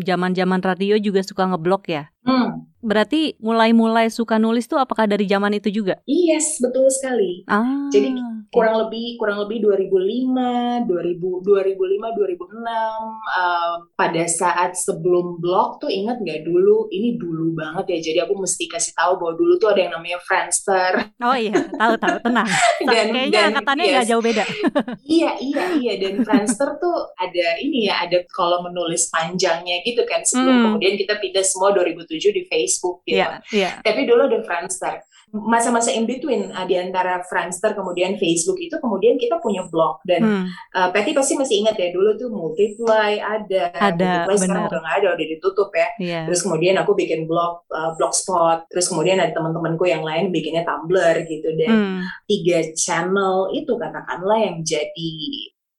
zaman-zaman 0.02 0.60
um, 0.60 0.66
radio 0.66 0.98
juga 0.98 1.22
suka 1.22 1.46
ngeblok 1.46 1.86
ya. 1.88 2.10
Hmm. 2.26 2.67
Berarti 2.78 3.34
mulai-mulai 3.42 4.06
suka 4.06 4.38
nulis 4.38 4.70
tuh 4.70 4.78
apakah 4.78 5.10
dari 5.10 5.26
zaman 5.26 5.50
itu 5.58 5.82
juga? 5.82 5.98
Yes, 6.06 6.62
betul 6.62 6.86
sekali. 6.94 7.42
Ah. 7.50 7.90
Jadi 7.90 8.14
kurang 8.48 8.86
lebih 8.86 9.18
kurang 9.18 9.44
lebih 9.44 9.66
2005, 9.66 10.86
2000 10.86 11.42
2005 11.44 12.18
2006 12.38 12.64
uh, 12.64 13.74
pada 13.98 14.24
saat 14.30 14.72
sebelum 14.78 15.42
blog 15.42 15.82
tuh 15.82 15.90
ingat 15.90 16.22
nggak 16.22 16.46
dulu 16.46 16.86
ini 16.94 17.18
dulu 17.18 17.52
banget 17.58 17.98
ya. 17.98 18.12
Jadi 18.12 18.18
aku 18.24 18.38
mesti 18.38 18.70
kasih 18.70 18.94
tahu 18.94 19.18
bahwa 19.18 19.34
dulu 19.34 19.58
tuh 19.58 19.74
ada 19.74 19.80
yang 19.82 19.92
namanya 19.98 20.22
Friendster. 20.22 21.18
Oh 21.18 21.34
iya, 21.34 21.58
tahu 21.58 21.94
tahu 21.98 22.16
tenang. 22.22 22.48
dan, 22.88 23.06
Kayaknya 23.10 23.40
dan, 23.50 23.50
katanya 23.58 23.84
nggak 23.90 24.06
yes. 24.06 24.10
jauh 24.14 24.22
beda. 24.22 24.44
iya 25.18 25.30
iya 25.42 25.64
iya 25.74 25.92
dan 25.98 26.14
Friendster 26.22 26.78
tuh 26.78 27.10
ada 27.18 27.46
ini 27.58 27.90
ya 27.90 28.06
ada 28.06 28.22
kalau 28.30 28.62
menulis 28.62 29.10
panjangnya 29.10 29.82
gitu 29.82 30.06
kan 30.06 30.22
sebelum 30.22 30.54
hmm. 30.54 30.64
kemudian 30.70 30.94
kita 30.94 31.18
pindah 31.18 31.42
semua 31.42 31.74
2007 31.74 32.38
di 32.38 32.42
Facebook 32.46 32.67
gitu. 33.08 33.16
Yeah, 33.16 33.40
yeah. 33.50 33.74
Tapi 33.80 34.04
dulu 34.04 34.28
ada 34.28 34.44
Friendster 34.44 35.00
masa-masa 35.32 35.92
in 35.92 36.08
between 36.08 36.48
uh, 36.56 36.64
di 36.64 36.80
antara 36.80 37.20
Friendster 37.28 37.76
kemudian 37.76 38.16
Facebook 38.16 38.56
itu 38.56 38.80
kemudian 38.80 39.20
kita 39.20 39.36
punya 39.44 39.60
blog 39.68 40.00
dan 40.08 40.24
hmm. 40.24 40.44
uh, 40.72 40.88
Patty 40.88 41.12
pasti 41.12 41.36
masih 41.36 41.64
ingat 41.64 41.76
ya 41.76 41.92
dulu 41.92 42.16
tuh 42.16 42.32
Multiply 42.32 43.20
ada, 43.20 43.68
ada 43.76 44.24
Multiply 44.24 44.36
sekarang 44.40 44.64
udah 44.72 44.80
nggak 44.80 44.96
ada 45.04 45.08
udah 45.12 45.26
ditutup 45.28 45.68
ya 45.76 45.88
yeah. 46.00 46.24
terus 46.24 46.40
kemudian 46.40 46.80
aku 46.80 46.96
bikin 46.96 47.28
blog 47.28 47.60
uh, 47.68 47.92
blogspot 48.00 48.64
terus 48.72 48.88
kemudian 48.88 49.20
ada 49.20 49.32
teman-temanku 49.36 49.84
yang 49.84 50.00
lain 50.00 50.32
bikinnya 50.32 50.64
Tumblr 50.64 51.16
gitu 51.28 51.48
dan 51.60 51.72
hmm. 51.76 52.00
tiga 52.24 52.58
channel 52.72 53.52
itu 53.52 53.76
katakanlah 53.76 54.38
yang 54.40 54.64
jadi 54.64 55.16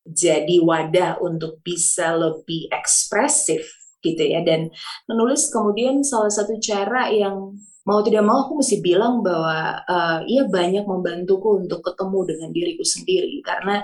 jadi 0.10 0.58
wadah 0.62 1.22
untuk 1.22 1.62
bisa 1.62 2.18
lebih 2.18 2.70
ekspresif 2.74 3.79
gitu 4.00 4.24
ya 4.24 4.44
dan 4.44 4.72
menulis 5.08 5.52
kemudian 5.52 6.00
salah 6.02 6.32
satu 6.32 6.56
cara 6.60 7.12
yang 7.12 7.56
mau 7.84 8.00
tidak 8.06 8.24
mau 8.24 8.46
aku 8.46 8.60
mesti 8.62 8.80
bilang 8.86 9.26
bahwa 9.26 9.82
uh, 9.88 10.20
ia 10.24 10.46
banyak 10.46 10.86
membantuku 10.86 11.64
untuk 11.66 11.82
ketemu 11.82 12.20
dengan 12.28 12.50
diriku 12.54 12.86
sendiri 12.86 13.42
karena 13.42 13.84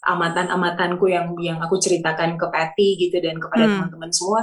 amatan-amatanku 0.00 1.04
yang 1.12 1.36
yang 1.40 1.58
aku 1.60 1.76
ceritakan 1.76 2.40
ke 2.40 2.46
Patty 2.48 2.96
gitu 2.96 3.20
dan 3.20 3.36
kepada 3.36 3.68
hmm. 3.68 3.72
teman-teman 3.76 4.12
semua 4.12 4.40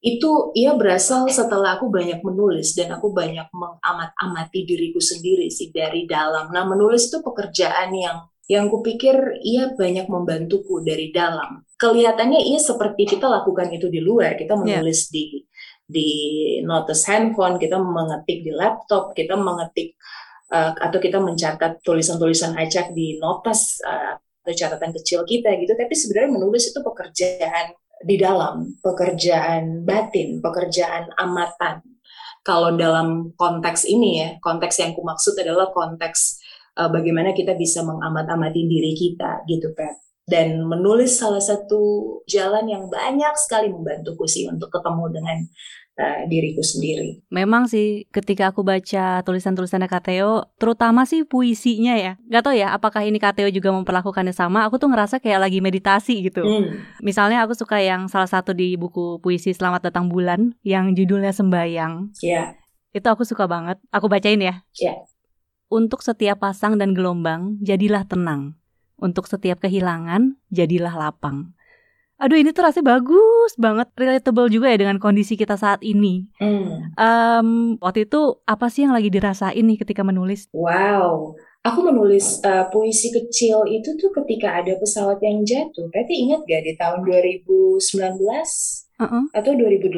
itu 0.00 0.52
ia 0.56 0.72
berasal 0.80 1.28
setelah 1.28 1.76
aku 1.76 1.92
banyak 1.92 2.24
menulis 2.24 2.72
dan 2.72 2.88
aku 2.96 3.12
banyak 3.12 3.44
mengamat-amati 3.52 4.64
diriku 4.64 4.96
sendiri 4.96 5.52
sih 5.52 5.68
dari 5.68 6.08
dalam. 6.08 6.48
Nah, 6.48 6.64
menulis 6.64 7.12
itu 7.12 7.20
pekerjaan 7.20 7.92
yang 7.92 8.16
yang 8.50 8.66
kupikir 8.66 9.14
ia 9.46 9.70
banyak 9.78 10.10
membantuku 10.10 10.82
dari 10.82 11.14
dalam. 11.14 11.62
Kelihatannya 11.78 12.50
ia 12.50 12.58
seperti 12.58 13.06
kita 13.14 13.30
lakukan 13.30 13.70
itu 13.70 13.86
di 13.86 14.02
luar, 14.02 14.34
kita 14.34 14.58
ya. 14.58 14.82
menulis 14.82 15.06
yeah. 15.06 15.14
di 15.14 15.24
di 15.90 16.08
notes 16.66 17.06
handphone, 17.06 17.62
kita 17.62 17.78
mengetik 17.78 18.42
di 18.42 18.50
laptop, 18.50 19.14
kita 19.14 19.38
mengetik 19.38 19.94
uh, 20.50 20.74
atau 20.74 20.98
kita 20.98 21.22
mencatat 21.22 21.78
tulisan-tulisan 21.86 22.58
acak 22.58 22.90
di 22.90 23.22
notas 23.22 23.78
uh, 23.86 24.18
atau 24.18 24.54
catatan 24.54 24.90
kecil 24.98 25.22
kita 25.22 25.54
gitu. 25.54 25.70
Tapi 25.78 25.94
sebenarnya 25.94 26.30
menulis 26.34 26.74
itu 26.74 26.82
pekerjaan 26.82 27.70
di 28.02 28.18
dalam, 28.18 28.74
pekerjaan 28.82 29.86
batin, 29.86 30.42
pekerjaan 30.42 31.06
amatan. 31.22 31.86
Kalau 32.42 32.74
dalam 32.74 33.30
konteks 33.36 33.86
ini 33.86 34.10
ya, 34.26 34.28
konteks 34.42 34.82
yang 34.82 34.96
ku 34.96 35.06
maksud 35.06 35.38
adalah 35.38 35.70
konteks 35.70 36.39
uh, 36.76 36.90
bagaimana 36.90 37.32
kita 37.34 37.56
bisa 37.58 37.82
mengamat-amati 37.86 38.62
diri 38.68 38.92
kita 38.94 39.46
gitu, 39.48 39.72
Pat 39.74 40.10
dan 40.30 40.62
menulis 40.62 41.18
salah 41.18 41.42
satu 41.42 42.22
jalan 42.30 42.70
yang 42.70 42.86
banyak 42.86 43.34
sekali 43.34 43.66
membantuku 43.66 44.30
sih 44.30 44.46
untuk 44.46 44.70
ketemu 44.70 45.04
dengan 45.10 45.38
uh, 45.98 46.22
diriku 46.30 46.62
sendiri. 46.62 47.26
Memang 47.34 47.66
sih 47.66 48.06
ketika 48.14 48.54
aku 48.54 48.62
baca 48.62 49.26
tulisan-tulisannya 49.26 49.90
Kateo, 49.90 50.46
terutama 50.62 51.02
sih 51.02 51.26
puisinya 51.26 51.98
ya. 51.98 52.14
Gak 52.30 52.46
tau 52.46 52.54
ya 52.54 52.70
apakah 52.70 53.02
ini 53.02 53.18
Kateo 53.18 53.50
juga 53.50 53.74
memperlakukannya 53.74 54.30
sama, 54.30 54.62
aku 54.62 54.78
tuh 54.78 54.86
ngerasa 54.94 55.18
kayak 55.18 55.50
lagi 55.50 55.58
meditasi 55.58 56.22
gitu. 56.22 56.46
Hmm. 56.46 56.86
Misalnya 57.02 57.42
aku 57.42 57.58
suka 57.58 57.82
yang 57.82 58.06
salah 58.06 58.30
satu 58.30 58.54
di 58.54 58.78
buku 58.78 59.18
puisi 59.18 59.50
Selamat 59.50 59.90
Datang 59.90 60.06
Bulan 60.06 60.54
yang 60.62 60.94
judulnya 60.94 61.34
Sembayang. 61.34 62.14
Iya. 62.22 62.54
Yeah. 62.54 62.94
Itu 62.94 63.06
aku 63.10 63.26
suka 63.26 63.50
banget. 63.50 63.82
Aku 63.90 64.06
bacain 64.06 64.38
ya. 64.38 64.62
Iya. 64.78 64.94
Yeah. 64.94 65.09
Untuk 65.70 66.02
setiap 66.02 66.42
pasang 66.42 66.82
dan 66.82 66.98
gelombang, 66.98 67.54
jadilah 67.62 68.02
tenang 68.02 68.58
untuk 69.00 69.26
setiap 69.26 69.64
kehilangan, 69.64 70.36
jadilah 70.52 70.92
lapang. 70.94 71.56
Aduh 72.20 72.36
ini 72.36 72.52
tuh 72.52 72.68
rasanya 72.68 73.00
bagus 73.00 73.56
banget, 73.56 73.88
relatable 73.96 74.52
juga 74.52 74.68
ya 74.68 74.76
dengan 74.76 75.00
kondisi 75.00 75.40
kita 75.40 75.56
saat 75.56 75.80
ini. 75.80 76.28
Mm. 76.36 76.92
Um, 76.92 77.48
waktu 77.80 78.04
itu 78.04 78.44
apa 78.44 78.68
sih 78.68 78.84
yang 78.84 78.92
lagi 78.92 79.08
dirasain 79.08 79.64
nih 79.64 79.80
ketika 79.80 80.04
menulis? 80.04 80.44
Wow, 80.52 81.32
aku 81.64 81.80
menulis 81.80 82.44
uh, 82.44 82.68
puisi 82.68 83.08
kecil 83.08 83.64
itu 83.72 83.96
tuh 83.96 84.12
ketika 84.20 84.60
ada 84.60 84.76
pesawat 84.76 85.16
yang 85.24 85.48
jatuh. 85.48 85.88
Berarti 85.88 86.28
ingat 86.28 86.44
gak 86.44 86.60
di 86.68 86.76
tahun 86.76 87.08
2019 87.08 87.80
uh 87.80 89.02
-uh. 89.08 89.24
atau 89.32 89.52
2018 89.56 89.96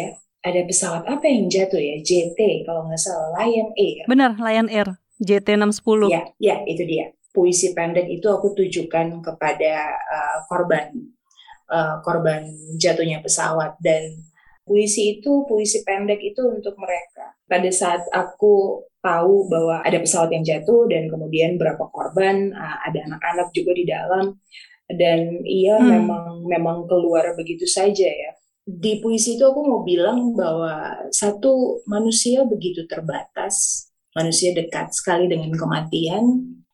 ya? 0.00 0.16
Ada 0.44 0.60
pesawat 0.68 1.08
apa 1.08 1.24
yang 1.24 1.48
jatuh 1.48 1.80
ya? 1.80 1.96
JT 2.04 2.68
kalau 2.68 2.84
nggak 2.84 3.00
salah, 3.00 3.32
Lion 3.40 3.72
Air. 3.80 4.04
Benar, 4.04 4.36
Lion 4.36 4.68
Air. 4.68 4.88
JT610. 5.24 6.10
Ya, 6.12 6.22
ya 6.36 6.56
itu 6.68 6.84
dia 6.84 7.14
puisi 7.34 7.74
pendek 7.74 8.06
itu 8.06 8.30
aku 8.30 8.54
tujukan 8.54 9.18
kepada 9.18 9.98
uh, 9.98 10.38
korban 10.46 10.94
uh, 11.66 11.98
korban 12.06 12.46
jatuhnya 12.78 13.18
pesawat 13.18 13.74
dan 13.82 14.22
puisi 14.62 15.18
itu 15.18 15.42
puisi 15.50 15.82
pendek 15.82 16.22
itu 16.22 16.46
untuk 16.46 16.78
mereka 16.78 17.34
pada 17.50 17.66
saat 17.74 18.06
aku 18.14 18.86
tahu 19.02 19.50
bahwa 19.50 19.82
ada 19.82 19.98
pesawat 19.98 20.30
yang 20.30 20.46
jatuh 20.46 20.86
dan 20.86 21.10
kemudian 21.10 21.58
berapa 21.58 21.90
korban 21.90 22.54
uh, 22.54 22.78
ada 22.86 23.02
anak-anak 23.02 23.50
juga 23.50 23.74
di 23.74 23.84
dalam 23.84 24.38
dan 24.86 25.42
ia 25.42 25.74
hmm. 25.74 25.90
memang 25.90 26.26
memang 26.46 26.78
keluar 26.86 27.34
begitu 27.34 27.66
saja 27.66 28.06
ya 28.06 28.30
di 28.64 28.96
puisi 29.04 29.36
itu 29.36 29.44
aku 29.44 29.60
mau 29.60 29.80
bilang 29.84 30.32
bahwa 30.32 31.04
satu 31.12 31.84
manusia 31.84 32.48
begitu 32.48 32.88
terbatas 32.88 33.86
manusia 34.16 34.56
dekat 34.56 34.88
sekali 34.96 35.28
dengan 35.28 35.52
kematian 35.52 36.24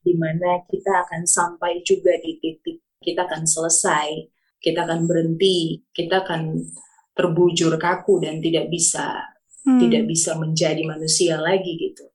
di 0.00 0.14
mana 0.16 0.62
kita 0.70 1.04
akan 1.06 1.26
sampai 1.26 1.82
juga 1.82 2.14
di 2.22 2.38
titik 2.40 2.78
kita 3.00 3.24
akan 3.24 3.48
selesai, 3.48 4.28
kita 4.60 4.84
akan 4.84 5.08
berhenti, 5.08 5.80
kita 5.90 6.20
akan 6.20 6.68
terbujur 7.16 7.74
kaku 7.80 8.20
dan 8.20 8.44
tidak 8.44 8.68
bisa 8.68 9.24
hmm. 9.64 9.80
tidak 9.80 10.04
bisa 10.08 10.36
menjadi 10.36 10.84
manusia 10.84 11.40
lagi 11.40 11.80
gitu. 11.80 12.06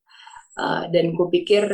Uh, 0.55 0.87
dan 0.87 1.11
kupikir 1.11 1.67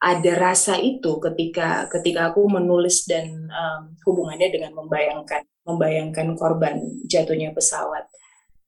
ada 0.00 0.32
rasa 0.38 0.78
itu 0.78 1.18
ketika 1.18 1.90
ketika 1.90 2.30
aku 2.30 2.46
menulis 2.46 3.04
dan 3.10 3.26
um, 3.50 3.96
hubungannya 4.06 4.48
dengan 4.48 4.72
membayangkan 4.76 5.44
membayangkan 5.70 6.34
korban 6.34 6.82
jatuhnya 7.06 7.54
pesawat. 7.54 8.10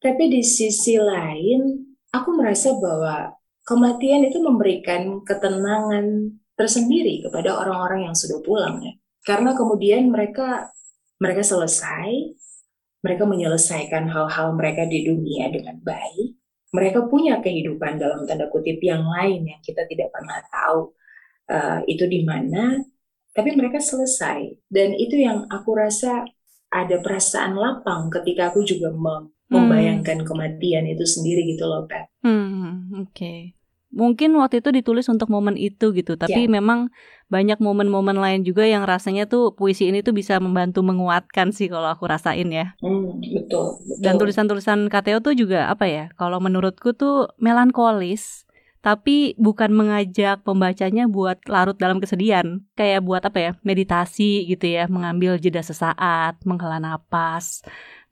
Tapi 0.03 0.31
di 0.31 0.43
sisi 0.43 0.99
lain, 0.99 1.95
aku 2.11 2.35
merasa 2.35 2.75
bahwa 2.75 3.35
kematian 3.63 4.27
itu 4.27 4.43
memberikan 4.43 5.23
ketenangan 5.23 6.35
tersendiri 6.59 7.23
kepada 7.27 7.55
orang-orang 7.55 8.11
yang 8.11 8.17
sudah 8.19 8.43
pulang 8.43 8.83
ya. 8.83 8.93
Karena 9.23 9.55
kemudian 9.55 10.11
mereka 10.11 10.71
mereka 11.23 11.47
selesai, 11.47 12.35
mereka 13.07 13.25
menyelesaikan 13.27 14.11
hal-hal 14.11 14.59
mereka 14.59 14.87
di 14.91 15.07
dunia 15.07 15.51
dengan 15.55 15.79
baik. 15.79 16.39
Mereka 16.75 17.07
punya 17.07 17.39
kehidupan 17.39 18.01
dalam 18.01 18.27
tanda 18.27 18.51
kutip 18.51 18.83
yang 18.83 19.05
lain 19.07 19.47
yang 19.47 19.61
kita 19.63 19.87
tidak 19.87 20.11
pernah 20.11 20.41
tahu 20.51 20.91
uh, 21.53 21.81
itu 21.85 22.09
di 22.09 22.25
mana, 22.27 22.81
tapi 23.37 23.55
mereka 23.55 23.79
selesai. 23.79 24.67
Dan 24.67 24.97
itu 24.97 25.21
yang 25.21 25.47
aku 25.53 25.77
rasa 25.77 26.25
ada 26.73 26.97
perasaan 27.05 27.53
lapang 27.55 28.09
ketika 28.09 28.49
aku 28.49 28.65
juga 28.65 28.89
mem 28.89 29.29
hmm. 29.29 29.53
membayangkan 29.53 30.25
kematian 30.25 30.89
itu 30.89 31.05
sendiri 31.05 31.45
gitu 31.53 31.69
loh, 31.69 31.85
Pat. 31.85 32.09
Hmm, 32.25 32.97
oke. 32.97 33.13
Okay 33.13 33.53
mungkin 33.93 34.33
waktu 34.41 34.65
itu 34.65 34.73
ditulis 34.73 35.07
untuk 35.13 35.29
momen 35.29 35.55
itu 35.61 35.93
gitu 35.93 36.17
tapi 36.17 36.49
yeah. 36.49 36.51
memang 36.51 36.89
banyak 37.29 37.61
momen-momen 37.61 38.17
lain 38.17 38.41
juga 38.41 38.65
yang 38.65 38.89
rasanya 38.89 39.29
tuh 39.29 39.53
puisi 39.53 39.93
ini 39.93 40.01
tuh 40.01 40.17
bisa 40.17 40.41
membantu 40.41 40.81
menguatkan 40.81 41.53
sih 41.53 41.69
kalau 41.69 41.93
aku 41.93 42.09
rasain 42.09 42.49
ya 42.49 42.73
mm, 42.81 43.21
betul, 43.37 43.77
betul 43.85 44.01
dan 44.01 44.17
tulisan-tulisan 44.17 44.89
Kateo 44.89 45.21
tuh 45.21 45.37
juga 45.37 45.69
apa 45.69 45.85
ya 45.85 46.05
kalau 46.17 46.41
menurutku 46.41 46.97
tuh 46.97 47.29
melankolis 47.37 48.49
tapi 48.83 49.39
bukan 49.39 49.71
mengajak 49.71 50.43
pembacanya 50.43 51.07
buat 51.07 51.39
larut 51.47 51.79
dalam 51.79 52.03
kesedihan 52.03 52.61
kayak 52.75 53.07
buat 53.07 53.23
apa 53.23 53.39
ya 53.39 53.53
meditasi 53.63 54.45
gitu 54.51 54.67
ya 54.67 54.91
mengambil 54.91 55.39
jeda 55.39 55.63
sesaat 55.63 56.43
menghela 56.43 56.83
napas 56.83 57.63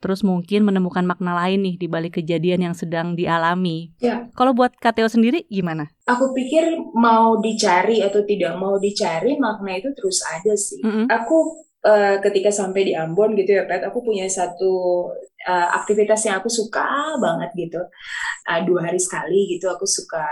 terus 0.01 0.25
mungkin 0.25 0.65
menemukan 0.65 1.05
makna 1.05 1.37
lain 1.37 1.61
nih 1.61 1.77
di 1.77 1.87
balik 1.87 2.17
kejadian 2.19 2.73
yang 2.73 2.75
sedang 2.75 3.13
dialami. 3.13 3.93
Ya. 4.01 4.33
Kalau 4.33 4.57
buat 4.57 4.73
Kateo 4.81 5.13
sendiri 5.13 5.45
gimana? 5.53 5.93
Aku 6.09 6.33
pikir 6.33 6.73
mau 6.97 7.37
dicari 7.37 8.01
atau 8.01 8.25
tidak 8.25 8.57
mau 8.57 8.81
dicari 8.81 9.37
makna 9.37 9.77
itu 9.77 9.93
terus 9.93 10.25
ada 10.25 10.57
sih. 10.57 10.81
Mm 10.81 10.91
-hmm. 10.91 11.07
Aku 11.13 11.69
uh, 11.85 12.17
ketika 12.21 12.51
sampai 12.53 12.89
di 12.89 12.93
Ambon 12.97 13.37
gitu 13.37 13.61
ya 13.61 13.65
Pat, 13.69 13.85
aku 13.87 14.05
punya 14.05 14.29
satu 14.29 15.07
uh, 15.49 15.69
aktivitas 15.81 16.25
yang 16.29 16.41
aku 16.41 16.49
suka 16.53 17.17
banget 17.21 17.51
gitu. 17.57 17.83
Uh, 18.49 18.61
dua 18.65 18.91
hari 18.91 19.01
sekali 19.01 19.49
gitu 19.57 19.69
aku 19.69 19.85
suka 19.89 20.25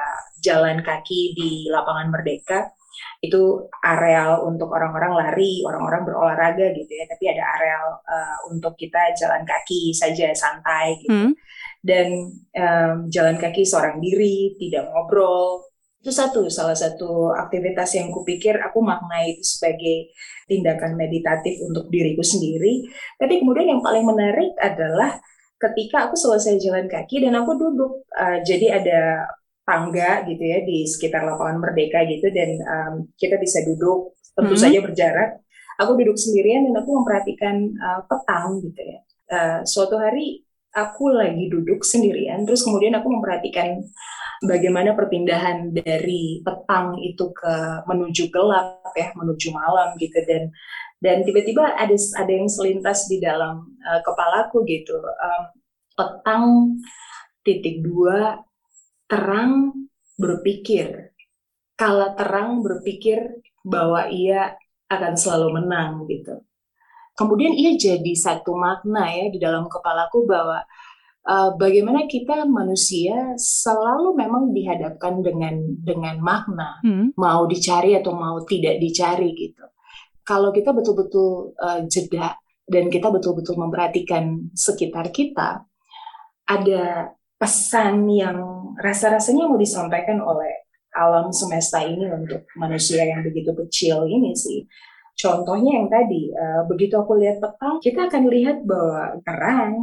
jalan 0.44 0.80
kaki 0.84 1.36
di 1.36 1.68
lapangan 1.68 2.08
Merdeka 2.12 2.60
itu 3.18 3.66
areal 3.82 4.46
untuk 4.46 4.70
orang-orang 4.70 5.14
lari, 5.14 5.62
orang-orang 5.66 6.02
berolahraga 6.06 6.66
gitu 6.74 6.92
ya. 6.92 7.04
Tapi 7.06 7.24
ada 7.30 7.44
areal 7.58 7.86
uh, 8.06 8.36
untuk 8.50 8.74
kita 8.78 9.14
jalan 9.18 9.42
kaki 9.42 9.90
saja 9.94 10.30
santai 10.34 10.98
gitu. 11.02 11.14
Hmm. 11.14 11.32
Dan 11.78 12.08
um, 12.58 12.96
jalan 13.06 13.38
kaki 13.38 13.62
seorang 13.62 14.02
diri, 14.02 14.58
tidak 14.58 14.90
ngobrol. 14.90 15.62
Itu 15.98 16.14
satu 16.14 16.46
salah 16.46 16.78
satu 16.78 17.34
aktivitas 17.34 17.98
yang 17.98 18.14
kupikir 18.14 18.54
aku 18.62 18.78
maknai 18.78 19.34
itu 19.34 19.42
sebagai 19.42 20.14
tindakan 20.46 20.94
meditatif 20.94 21.58
untuk 21.66 21.90
diriku 21.90 22.22
sendiri. 22.22 22.86
Tapi 23.18 23.42
kemudian 23.42 23.76
yang 23.76 23.82
paling 23.82 24.06
menarik 24.06 24.54
adalah 24.62 25.18
ketika 25.58 26.06
aku 26.06 26.14
selesai 26.14 26.62
jalan 26.62 26.86
kaki 26.86 27.26
dan 27.26 27.34
aku 27.34 27.58
duduk. 27.58 28.06
Uh, 28.14 28.38
jadi 28.46 28.78
ada 28.78 29.26
tangga 29.68 30.24
gitu 30.24 30.40
ya 30.40 30.64
di 30.64 30.88
sekitar 30.88 31.28
lapangan 31.28 31.60
Merdeka 31.60 32.00
gitu 32.08 32.32
dan 32.32 32.56
um, 32.64 32.94
kita 33.20 33.36
bisa 33.36 33.60
duduk 33.68 34.16
tentu 34.32 34.54
hmm. 34.54 34.62
saja 34.64 34.78
berjarak. 34.80 35.30
Aku 35.78 35.94
duduk 35.94 36.18
sendirian 36.18 36.66
dan 36.66 36.74
aku 36.78 36.90
memperhatikan 36.90 37.54
uh, 37.78 38.00
petang 38.06 38.62
gitu 38.62 38.80
ya. 38.82 38.98
Uh, 39.28 39.60
suatu 39.66 40.00
hari 40.00 40.48
aku 40.72 41.10
lagi 41.12 41.48
duduk 41.48 41.82
sendirian 41.82 42.44
terus 42.44 42.62
kemudian 42.64 42.94
aku 42.96 43.08
memperhatikan 43.08 43.80
bagaimana 44.44 44.94
perpindahan 44.94 45.74
dari 45.74 46.42
petang 46.46 46.94
itu 47.02 47.30
ke 47.34 47.84
menuju 47.86 48.30
gelap 48.30 48.94
ya 48.94 49.10
menuju 49.18 49.50
malam 49.50 49.98
gitu 49.98 50.18
dan 50.26 50.52
dan 50.98 51.22
tiba-tiba 51.22 51.78
ada 51.78 51.94
ada 51.94 52.32
yang 52.32 52.50
selintas 52.50 53.06
di 53.10 53.18
dalam 53.22 53.66
uh, 53.82 54.00
kepalaku 54.02 54.62
gitu 54.66 54.98
um, 54.98 55.42
petang 55.98 56.44
titik 57.42 57.82
dua 57.82 58.38
terang 59.08 59.72
berpikir. 60.20 61.16
Kala 61.78 62.12
terang 62.12 62.60
berpikir 62.60 63.40
bahwa 63.64 64.10
ia 64.10 64.52
akan 64.90 65.14
selalu 65.16 65.62
menang 65.62 66.04
gitu. 66.10 66.42
Kemudian 67.16 67.54
ia 67.54 67.74
jadi 67.74 68.12
satu 68.14 68.54
makna 68.54 69.10
ya 69.10 69.26
di 69.30 69.38
dalam 69.42 69.66
kepalaku 69.66 70.26
bahwa 70.28 70.62
uh, 71.28 71.50
bagaimana 71.60 72.08
kita 72.08 72.48
manusia 72.48 73.36
selalu 73.36 74.16
memang 74.16 74.50
dihadapkan 74.56 75.20
dengan 75.20 75.60
dengan 75.84 76.16
makna, 76.24 76.80
hmm. 76.80 77.14
mau 77.20 77.44
dicari 77.44 77.94
atau 77.94 78.16
mau 78.16 78.40
tidak 78.48 78.80
dicari 78.80 79.36
gitu. 79.36 79.64
Kalau 80.24 80.50
kita 80.52 80.72
betul-betul 80.72 81.52
uh, 81.60 81.84
jeda 81.88 82.36
dan 82.68 82.88
kita 82.88 83.12
betul-betul 83.12 83.56
memperhatikan 83.60 84.48
sekitar 84.56 85.12
kita, 85.12 85.64
ada 86.48 87.12
pesan 87.38 88.08
yang 88.08 88.40
rasa-rasanya 88.80 89.46
mau 89.46 89.60
disampaikan 89.60 90.18
oleh 90.20 90.68
alam 90.96 91.30
semesta 91.30 91.84
ini 91.84 92.10
untuk 92.10 92.48
manusia 92.58 93.04
yang 93.04 93.22
begitu 93.22 93.54
kecil 93.54 94.08
ini 94.08 94.34
sih. 94.34 94.64
Contohnya 95.18 95.82
yang 95.82 95.88
tadi, 95.90 96.30
uh, 96.30 96.62
begitu 96.70 96.94
aku 96.94 97.18
lihat 97.18 97.42
petang, 97.42 97.82
kita 97.82 98.06
akan 98.06 98.24
lihat 98.30 98.62
bahwa 98.62 99.18
terang 99.26 99.74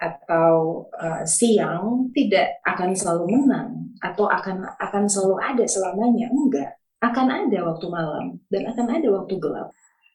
atau 0.00 0.88
uh, 0.96 1.22
siang 1.28 2.08
tidak 2.16 2.56
akan 2.64 2.96
selalu 2.96 3.36
menang 3.36 3.92
atau 4.00 4.24
akan 4.32 4.64
akan 4.80 5.04
selalu 5.04 5.36
ada 5.44 5.64
selamanya. 5.68 6.32
Enggak, 6.32 6.80
akan 7.04 7.26
ada 7.28 7.58
waktu 7.68 7.86
malam 7.92 8.40
dan 8.48 8.72
akan 8.72 8.86
ada 8.88 9.08
waktu 9.12 9.34
gelap. 9.36 9.68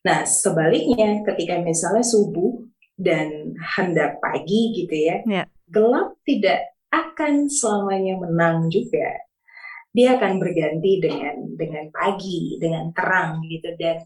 Nah, 0.05 0.25
sebaliknya 0.25 1.21
ketika 1.21 1.61
misalnya 1.61 2.01
subuh 2.01 2.65
dan 2.97 3.53
hendak 3.77 4.17
pagi 4.21 4.73
gitu 4.73 4.93
ya, 4.93 5.21
yeah. 5.25 5.45
gelap 5.69 6.17
tidak 6.25 6.73
akan 6.89 7.45
selamanya 7.45 8.17
menang 8.17 8.69
juga. 8.73 9.21
Dia 9.95 10.19
akan 10.19 10.41
berganti 10.41 10.99
dengan 10.99 11.55
dengan 11.55 11.87
pagi, 11.93 12.59
dengan 12.59 12.91
terang 12.91 13.39
gitu 13.47 13.71
dan 13.79 14.03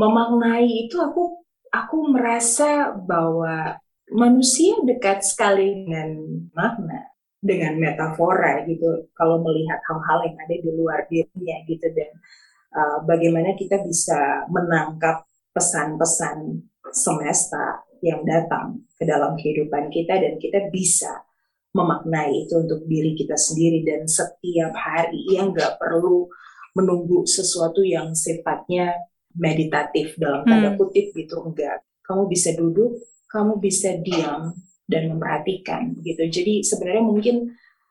memaknai 0.00 0.88
itu 0.88 0.96
aku 0.96 1.44
aku 1.68 1.96
merasa 2.08 2.96
bahwa 2.96 3.76
manusia 4.10 4.74
dekat 4.86 5.22
sekali 5.22 5.86
dengan 5.86 6.18
makna, 6.54 7.10
dengan 7.38 7.78
metafora 7.78 8.62
gitu. 8.66 9.10
Kalau 9.14 9.42
melihat 9.42 9.80
hal-hal 9.86 10.18
yang 10.30 10.36
ada 10.38 10.56
di 10.60 10.70
luar 10.74 11.06
dirinya 11.06 11.56
gitu 11.66 11.86
dan 11.94 12.10
uh, 12.74 12.98
bagaimana 13.06 13.54
kita 13.54 13.82
bisa 13.82 14.46
menangkap 14.50 15.26
pesan-pesan 15.50 16.66
semesta 16.94 17.86
yang 18.00 18.24
datang 18.24 18.86
ke 18.96 19.04
dalam 19.06 19.36
kehidupan 19.36 19.92
kita 19.92 20.18
dan 20.18 20.40
kita 20.40 20.70
bisa 20.72 21.26
memaknai 21.70 22.46
itu 22.46 22.54
untuk 22.60 22.82
diri 22.90 23.14
kita 23.14 23.38
sendiri. 23.38 23.86
Dan 23.86 24.10
setiap 24.10 24.74
hari 24.74 25.22
ya 25.30 25.46
nggak 25.46 25.78
perlu 25.78 26.26
menunggu 26.74 27.26
sesuatu 27.26 27.82
yang 27.82 28.14
sifatnya 28.14 28.94
meditatif 29.34 30.18
dalam 30.18 30.42
tanda 30.42 30.74
hmm. 30.74 30.78
kutip 30.78 31.14
gitu 31.14 31.38
enggak 31.46 31.86
kamu 32.02 32.26
bisa 32.26 32.50
duduk 32.58 32.98
kamu 33.30 33.62
bisa 33.62 33.96
diam 34.02 34.52
dan 34.90 35.08
memperhatikan 35.08 35.94
gitu 36.02 36.26
jadi 36.28 36.66
sebenarnya 36.66 37.04
mungkin 37.06 37.36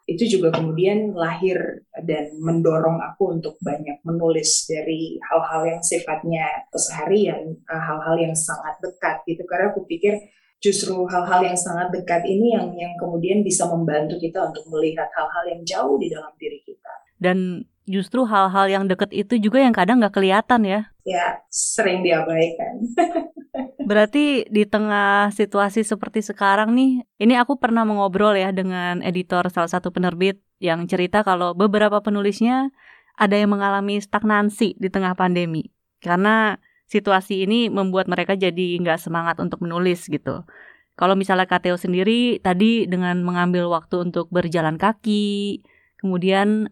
itu 0.10 0.26
juga 0.26 0.50
kemudian 0.50 1.14
lahir 1.14 1.86
dan 2.02 2.34
mendorong 2.42 2.98
aku 2.98 3.38
untuk 3.38 3.62
banyak 3.62 4.02
menulis 4.02 4.66
dari 4.66 5.22
hal-hal 5.22 5.70
yang 5.70 5.82
sifatnya 5.86 6.66
keseharian 6.74 7.56
hal-hal 7.70 8.18
yang 8.18 8.34
sangat 8.34 8.74
dekat 8.82 9.22
gitu 9.30 9.46
karena 9.46 9.70
aku 9.70 9.86
pikir 9.86 10.18
justru 10.60 11.08
hal-hal 11.08 11.42
yang 11.42 11.58
sangat 11.58 11.88
dekat 11.96 12.28
ini 12.28 12.54
yang 12.54 12.68
yang 12.76 12.94
kemudian 13.00 13.42
bisa 13.42 13.64
membantu 13.66 14.20
kita 14.20 14.52
untuk 14.52 14.68
melihat 14.68 15.08
hal-hal 15.16 15.44
yang 15.48 15.62
jauh 15.64 15.96
di 15.96 16.12
dalam 16.12 16.36
diri 16.36 16.60
kita. 16.68 16.94
Dan 17.20 17.64
justru 17.90 18.22
hal-hal 18.30 18.70
yang 18.70 18.86
dekat 18.86 19.10
itu 19.10 19.42
juga 19.42 19.66
yang 19.66 19.74
kadang 19.74 19.98
nggak 19.98 20.14
kelihatan 20.14 20.62
ya. 20.62 20.80
Ya, 21.10 21.42
sering 21.50 22.06
diabaikan. 22.06 22.86
Berarti 23.90 24.46
di 24.46 24.70
tengah 24.70 25.34
situasi 25.34 25.82
seperti 25.82 26.22
sekarang 26.22 26.78
nih, 26.78 27.02
ini 27.18 27.34
aku 27.34 27.58
pernah 27.58 27.82
mengobrol 27.82 28.38
ya 28.38 28.54
dengan 28.54 29.02
editor 29.02 29.50
salah 29.50 29.74
satu 29.74 29.90
penerbit 29.90 30.38
yang 30.62 30.86
cerita 30.86 31.26
kalau 31.26 31.58
beberapa 31.58 31.98
penulisnya 31.98 32.70
ada 33.18 33.34
yang 33.34 33.50
mengalami 33.50 33.98
stagnansi 33.98 34.78
di 34.78 34.88
tengah 34.94 35.18
pandemi. 35.18 35.66
Karena 35.98 36.62
situasi 36.86 37.50
ini 37.50 37.74
membuat 37.74 38.06
mereka 38.06 38.38
jadi 38.38 38.78
nggak 38.78 39.02
semangat 39.02 39.42
untuk 39.42 39.66
menulis 39.66 40.06
gitu. 40.06 40.46
Kalau 40.94 41.16
misalnya 41.18 41.50
Kateo 41.50 41.80
sendiri 41.80 42.38
tadi 42.44 42.86
dengan 42.86 43.24
mengambil 43.26 43.72
waktu 43.72 44.12
untuk 44.12 44.28
berjalan 44.30 44.76
kaki, 44.76 45.64
kemudian 46.00 46.72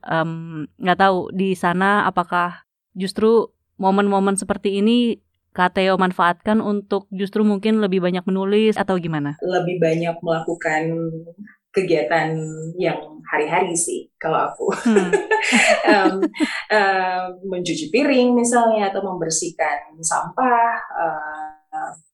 nggak 0.79 0.97
um, 0.97 1.03
tahu 1.03 1.29
di 1.35 1.53
sana 1.53 2.07
apakah 2.07 2.63
justru 2.95 3.51
momen-momen 3.77 4.39
seperti 4.39 4.79
ini 4.81 5.21
Kateo 5.51 5.97
manfaatkan 5.97 6.61
untuk 6.61 7.09
justru 7.09 7.41
mungkin 7.41 7.81
lebih 7.81 7.97
banyak 7.97 8.21
menulis 8.29 8.77
atau 8.77 8.93
gimana? 9.01 9.41
Lebih 9.41 9.81
banyak 9.81 10.21
melakukan 10.21 10.83
kegiatan 11.73 12.33
yang 12.77 12.97
hari-hari 13.25 13.77
sih 13.77 14.09
kalau 14.17 14.49
aku 14.49 14.73
hmm. 14.73 15.11
um, 15.93 16.15
uh, 16.73 17.29
mencuci 17.45 17.93
piring 17.93 18.33
misalnya 18.33 18.89
atau 18.89 19.05
membersihkan 19.05 19.93
sampah 20.01 20.73
uh, 20.97 21.49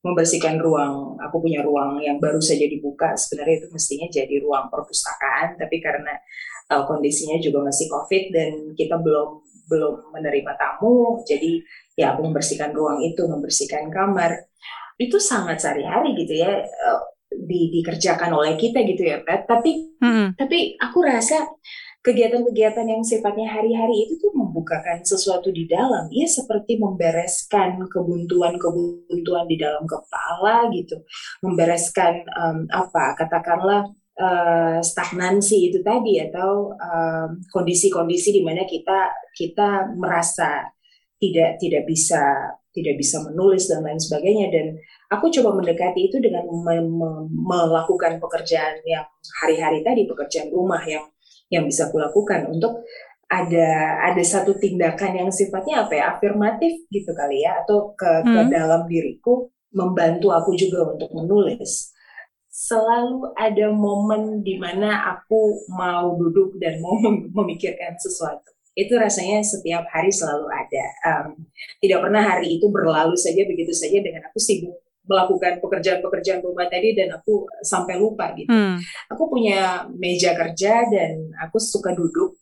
membersihkan 0.04 0.60
ruang 0.60 1.16
aku 1.16 1.40
punya 1.40 1.64
ruang 1.64 1.96
yang 2.04 2.20
baru 2.20 2.44
saja 2.44 2.68
dibuka 2.68 3.16
sebenarnya 3.16 3.64
itu 3.64 3.68
mestinya 3.72 4.08
jadi 4.12 4.36
ruang 4.44 4.68
perpustakaan 4.68 5.56
tapi 5.56 5.80
karena 5.80 6.12
uh, 6.72 6.84
kondisinya 6.88 7.42
juga 7.42 7.66
masih 7.68 7.90
covid 7.92 8.32
dan 8.32 8.52
kita 8.78 9.00
belum 9.00 9.42
belum 9.68 10.12
menerima 10.12 10.54
tamu. 10.60 11.24
Jadi 11.24 11.64
ya 11.98 12.14
aku 12.14 12.30
membersihkan 12.30 12.72
ruang 12.76 13.02
itu 13.02 13.24
membersihkan 13.26 13.90
kamar. 13.90 14.48
Itu 15.00 15.18
sangat 15.18 15.64
sehari-hari 15.64 16.14
gitu 16.14 16.38
ya 16.38 16.62
di, 17.34 17.74
dikerjakan 17.80 18.32
oleh 18.34 18.54
kita 18.56 18.86
gitu 18.86 19.04
ya 19.10 19.26
Pat 19.26 19.50
tapi 19.50 19.98
hmm. 19.98 20.38
tapi 20.38 20.78
aku 20.78 21.02
rasa 21.02 21.50
kegiatan-kegiatan 22.04 22.84
yang 22.84 23.00
sifatnya 23.00 23.48
hari-hari 23.48 24.04
itu 24.06 24.20
tuh 24.20 24.36
membukakan 24.36 25.00
sesuatu 25.08 25.48
di 25.56 25.64
dalam. 25.72 26.12
Ya 26.12 26.28
seperti 26.28 26.76
membereskan 26.76 27.80
kebuntuan-kebuntuan 27.88 29.48
di 29.48 29.56
dalam 29.56 29.88
kepala 29.88 30.68
gitu. 30.76 31.00
Membereskan 31.40 32.28
um, 32.28 32.68
apa 32.68 33.16
katakanlah 33.16 33.88
uh, 34.20 34.78
stagnansi 34.84 35.72
itu 35.72 35.80
tadi 35.82 36.22
atau 36.22 36.74
kondisi-kondisi 37.50 38.30
um, 38.34 38.36
di 38.38 38.42
mana 38.46 38.64
kita 38.66 39.14
kita 39.34 39.94
merasa 39.98 40.70
tidak 41.18 41.58
tidak 41.58 41.84
bisa 41.88 42.52
tidak 42.74 42.98
bisa 42.98 43.22
menulis 43.22 43.70
dan 43.70 43.86
lain 43.86 44.02
sebagainya 44.02 44.50
dan 44.50 44.66
aku 45.14 45.30
coba 45.30 45.62
mendekati 45.62 46.10
itu 46.10 46.18
dengan 46.18 46.44
me 46.50 46.82
me 46.82 47.10
melakukan 47.30 48.18
pekerjaan 48.18 48.82
yang 48.84 49.06
hari-hari 49.46 49.86
tadi 49.86 50.10
pekerjaan 50.10 50.50
rumah 50.50 50.82
yang 50.84 51.06
yang 51.54 51.70
bisa 51.70 51.94
kulakukan 51.94 52.50
untuk 52.50 52.82
ada 53.30 54.02
ada 54.10 54.24
satu 54.26 54.58
tindakan 54.58 55.26
yang 55.26 55.30
sifatnya 55.30 55.86
apa 55.86 55.94
ya 55.94 56.04
afirmatif 56.18 56.86
gitu 56.90 57.14
kali 57.14 57.46
ya 57.46 57.62
atau 57.62 57.94
ke, 57.94 58.10
hmm. 58.26 58.30
ke 58.30 58.42
dalam 58.50 58.82
diriku 58.90 59.50
membantu 59.74 60.34
aku 60.34 60.54
juga 60.54 60.86
untuk 60.94 61.10
menulis 61.14 61.93
selalu 62.64 63.36
ada 63.36 63.68
momen 63.76 64.40
di 64.40 64.56
mana 64.56 65.12
aku 65.12 65.68
mau 65.68 66.16
duduk 66.16 66.56
dan 66.64 66.80
mau 66.80 66.96
memikirkan 67.44 68.00
sesuatu 68.00 68.54
itu 68.74 68.94
rasanya 68.98 69.46
setiap 69.46 69.86
hari 69.86 70.10
selalu 70.10 70.50
ada. 70.50 70.86
Um, 71.06 71.46
tidak 71.78 72.10
pernah 72.10 72.24
hari 72.26 72.58
itu 72.58 72.66
berlalu 72.74 73.14
saja 73.14 73.46
begitu 73.46 73.70
saja 73.70 74.02
dengan 74.02 74.26
aku 74.26 74.42
sibuk 74.42 74.74
melakukan 75.04 75.60
pekerjaan-pekerjaan 75.60 76.40
rumah 76.42 76.66
tadi 76.72 76.96
dan 76.96 77.12
aku 77.20 77.44
sampai 77.60 78.00
lupa 78.00 78.32
gitu. 78.34 78.50
Hmm. 78.50 78.80
Aku 79.12 79.28
punya 79.28 79.86
meja 79.94 80.32
kerja 80.34 80.88
dan 80.88 81.28
aku 81.44 81.60
suka 81.60 81.92
duduk 81.92 82.40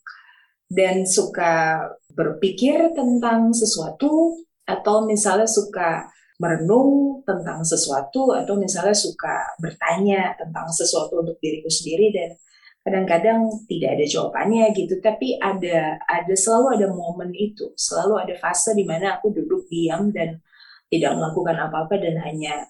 dan 0.70 1.04
suka 1.04 1.84
berpikir 2.14 2.94
tentang 2.96 3.52
sesuatu 3.52 4.40
atau 4.64 5.04
misalnya 5.04 5.50
suka 5.50 6.08
merenung 6.42 7.22
tentang 7.22 7.62
sesuatu 7.62 8.34
atau 8.34 8.58
misalnya 8.58 8.98
suka 8.98 9.46
bertanya 9.62 10.34
tentang 10.34 10.66
sesuatu 10.74 11.22
untuk 11.22 11.38
diriku 11.38 11.70
sendiri 11.70 12.10
dan 12.10 12.34
kadang-kadang 12.82 13.46
tidak 13.70 14.02
ada 14.02 14.06
jawabannya 14.10 14.74
gitu. 14.74 14.98
Tapi 14.98 15.38
ada 15.38 16.02
ada 16.02 16.34
selalu 16.34 16.82
ada 16.82 16.88
momen 16.90 17.30
itu. 17.38 17.70
Selalu 17.78 18.26
ada 18.26 18.34
fase 18.42 18.74
di 18.74 18.82
mana 18.82 19.22
aku 19.22 19.30
duduk 19.30 19.70
diam 19.70 20.10
dan 20.10 20.42
tidak 20.90 21.14
melakukan 21.14 21.56
apa-apa 21.62 22.02
dan 22.02 22.18
hanya 22.26 22.66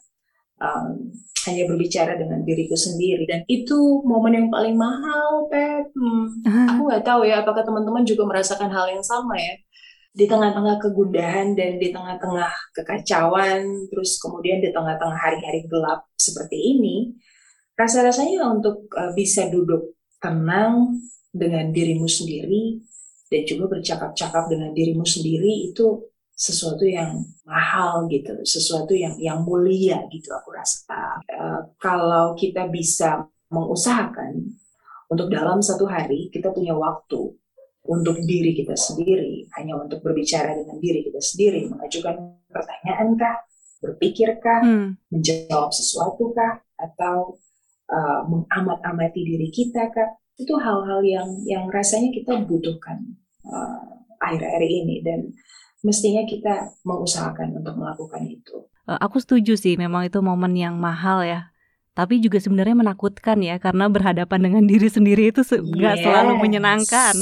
um, 0.60 1.16
hanya 1.48 1.64
berbicara 1.66 2.20
dengan 2.20 2.44
diriku 2.44 2.76
sendiri. 2.76 3.24
Dan 3.24 3.48
itu 3.48 4.04
momen 4.04 4.36
yang 4.36 4.48
paling 4.52 4.76
mahal 4.76 5.48
pet 5.48 5.88
hmm, 5.96 6.44
aku 6.76 6.82
nggak 6.92 7.04
tahu 7.08 7.24
ya 7.24 7.42
apakah 7.42 7.64
teman-teman 7.64 8.04
juga 8.04 8.28
merasakan 8.28 8.68
hal 8.68 8.92
yang 8.92 9.04
sama 9.04 9.40
ya 9.40 9.56
di 10.12 10.28
tengah-tengah 10.28 10.76
kegundahan 10.84 11.56
dan 11.56 11.80
di 11.80 11.88
tengah-tengah 11.92 12.52
kekacauan 12.76 13.88
terus 13.88 14.20
kemudian 14.20 14.60
di 14.60 14.68
tengah-tengah 14.76 15.16
hari-hari 15.16 15.64
gelap 15.72 16.04
seperti 16.20 16.76
ini 16.76 17.16
rasa-rasanya 17.80 18.44
untuk 18.52 18.92
uh, 18.92 19.16
bisa 19.16 19.48
duduk 19.48 19.96
tenang 20.20 21.00
dengan 21.32 21.72
dirimu 21.72 22.06
sendiri 22.06 22.84
dan 23.32 23.42
juga 23.48 23.80
bercakap-cakap 23.80 24.52
dengan 24.52 24.76
dirimu 24.76 25.08
sendiri 25.08 25.72
itu 25.72 26.12
sesuatu 26.36 26.84
yang 26.84 27.22
mahal 27.48 28.10
gitu, 28.12 28.34
sesuatu 28.44 28.92
yang 28.92 29.16
yang 29.22 29.46
mulia 29.46 30.04
gitu 30.12 30.34
aku 30.36 30.52
rasa. 30.52 31.22
Uh, 31.32 31.64
kalau 31.80 32.36
kita 32.36 32.68
bisa 32.68 33.24
mengusahakan 33.48 34.52
untuk 35.08 35.32
dalam 35.32 35.64
satu 35.64 35.88
hari 35.88 36.28
kita 36.32 36.52
punya 36.52 36.76
waktu 36.76 37.36
untuk 37.86 38.22
diri 38.22 38.54
kita 38.54 38.78
sendiri, 38.78 39.50
hanya 39.58 39.82
untuk 39.82 40.06
berbicara 40.06 40.54
dengan 40.54 40.78
diri 40.78 41.02
kita 41.02 41.18
sendiri, 41.18 41.66
mengajukan 41.66 42.38
pertanyaan 42.54 43.18
kah, 43.18 43.36
berpikirkah, 43.82 44.62
hmm. 44.62 44.90
menjawab 45.10 45.74
sesuatu 45.74 46.30
kah, 46.38 46.62
atau 46.78 47.42
uh, 47.90 48.22
mengamat-amati 48.30 49.22
diri 49.22 49.50
kita 49.50 49.90
kak 49.90 50.22
itu 50.42 50.54
hal-hal 50.58 51.06
yang 51.06 51.30
yang 51.46 51.70
rasanya 51.70 52.10
kita 52.10 52.42
butuhkan 52.50 52.98
uh, 53.46 54.02
akhir-akhir 54.18 54.64
ini 54.66 55.06
dan 55.06 55.30
mestinya 55.86 56.26
kita 56.26 56.74
mengusahakan 56.82 57.62
untuk 57.62 57.78
melakukan 57.78 58.26
itu. 58.26 58.66
Uh, 58.90 58.98
aku 58.98 59.22
setuju 59.22 59.54
sih, 59.58 59.78
memang 59.78 60.10
itu 60.10 60.18
momen 60.22 60.58
yang 60.58 60.78
mahal 60.78 61.22
ya. 61.22 61.51
Tapi 61.92 62.24
juga 62.24 62.40
sebenarnya 62.40 62.76
menakutkan 62.80 63.36
ya, 63.44 63.60
karena 63.60 63.92
berhadapan 63.92 64.40
dengan 64.48 64.64
diri 64.64 64.88
sendiri 64.88 65.36
itu 65.36 65.44
nggak 65.44 65.96
yes. 66.00 66.04
selalu 66.08 66.34
menyenangkan. 66.40 67.16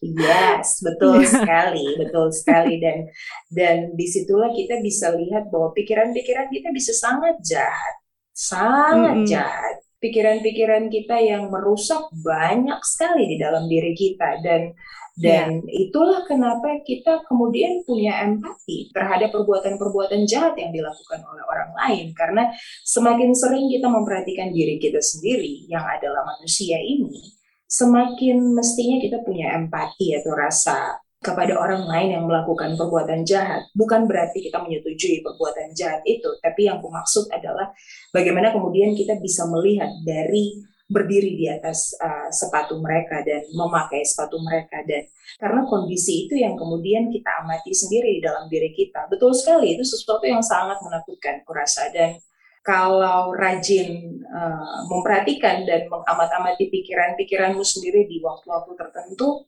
yes, 0.00 0.68
betul 0.80 1.20
yeah. 1.20 1.32
sekali, 1.44 1.86
betul 2.00 2.26
sekali 2.32 2.80
dan 2.80 3.04
dan 3.52 3.76
di 3.92 4.06
situlah 4.08 4.48
kita 4.56 4.80
bisa 4.80 5.12
lihat 5.12 5.52
bahwa 5.52 5.76
pikiran-pikiran 5.76 6.48
kita 6.48 6.72
bisa 6.72 6.96
sangat 6.96 7.36
jahat 7.44 8.04
sangat 8.34 9.14
mm 9.14 9.22
-hmm. 9.24 9.30
jahat. 9.30 9.76
Pikiran-pikiran 10.02 10.92
kita 10.92 11.16
yang 11.16 11.48
merusak 11.48 12.12
banyak 12.12 12.76
sekali 12.84 13.24
di 13.24 13.36
dalam 13.40 13.64
diri 13.64 13.96
kita 13.96 14.36
dan 14.44 14.76
dan 15.14 15.62
yeah. 15.62 15.86
itulah 15.86 16.26
kenapa 16.26 16.82
kita 16.82 17.22
kemudian 17.30 17.86
punya 17.86 18.26
empati 18.26 18.90
terhadap 18.90 19.30
perbuatan-perbuatan 19.30 20.26
jahat 20.26 20.58
yang 20.58 20.74
dilakukan 20.74 21.22
oleh 21.22 21.44
orang 21.46 21.70
lain 21.70 22.06
karena 22.18 22.50
semakin 22.82 23.30
sering 23.30 23.70
kita 23.70 23.86
memperhatikan 23.86 24.50
diri 24.50 24.82
kita 24.82 24.98
sendiri 24.98 25.70
yang 25.70 25.86
adalah 25.86 26.26
manusia 26.26 26.82
ini 26.82 27.30
semakin 27.70 28.58
mestinya 28.58 28.98
kita 28.98 29.22
punya 29.22 29.54
empati 29.54 30.18
atau 30.18 30.34
rasa 30.34 30.98
kepada 31.24 31.56
orang 31.56 31.88
lain 31.88 32.20
yang 32.20 32.24
melakukan 32.28 32.76
perbuatan 32.76 33.24
jahat. 33.24 33.64
Bukan 33.72 34.04
berarti 34.04 34.44
kita 34.44 34.60
menyetujui 34.60 35.24
perbuatan 35.24 35.72
jahat 35.72 36.04
itu, 36.04 36.28
tapi 36.44 36.68
yang 36.68 36.84
aku 36.84 36.92
maksud 36.92 37.32
adalah 37.32 37.72
bagaimana 38.12 38.52
kemudian 38.52 38.92
kita 38.92 39.16
bisa 39.16 39.48
melihat 39.48 39.88
dari 40.04 40.60
berdiri 40.84 41.32
di 41.40 41.46
atas 41.48 41.96
uh, 41.96 42.28
sepatu 42.28 42.76
mereka 42.76 43.24
dan 43.24 43.40
memakai 43.56 44.04
sepatu 44.04 44.36
mereka 44.44 44.84
dan 44.84 45.08
karena 45.40 45.64
kondisi 45.64 46.28
itu 46.28 46.36
yang 46.36 46.60
kemudian 46.60 47.08
kita 47.08 47.40
amati 47.40 47.72
sendiri 47.72 48.18
di 48.18 48.20
dalam 48.20 48.44
diri 48.52 48.68
kita. 48.76 49.08
Betul 49.08 49.32
sekali 49.32 49.74
itu 49.74 49.82
sesuatu 49.82 50.28
yang 50.28 50.44
sangat 50.44 50.76
menakutkan 50.84 51.40
kurasa 51.48 51.88
dan 51.88 52.20
kalau 52.64 53.36
rajin 53.36 54.20
uh, 54.24 54.88
memperhatikan 54.88 55.68
dan 55.68 55.84
mengamat-amati 55.88 56.72
pikiran-pikiranmu 56.72 57.60
sendiri 57.60 58.08
di 58.08 58.24
waktu-waktu 58.24 58.72
tertentu, 58.72 59.44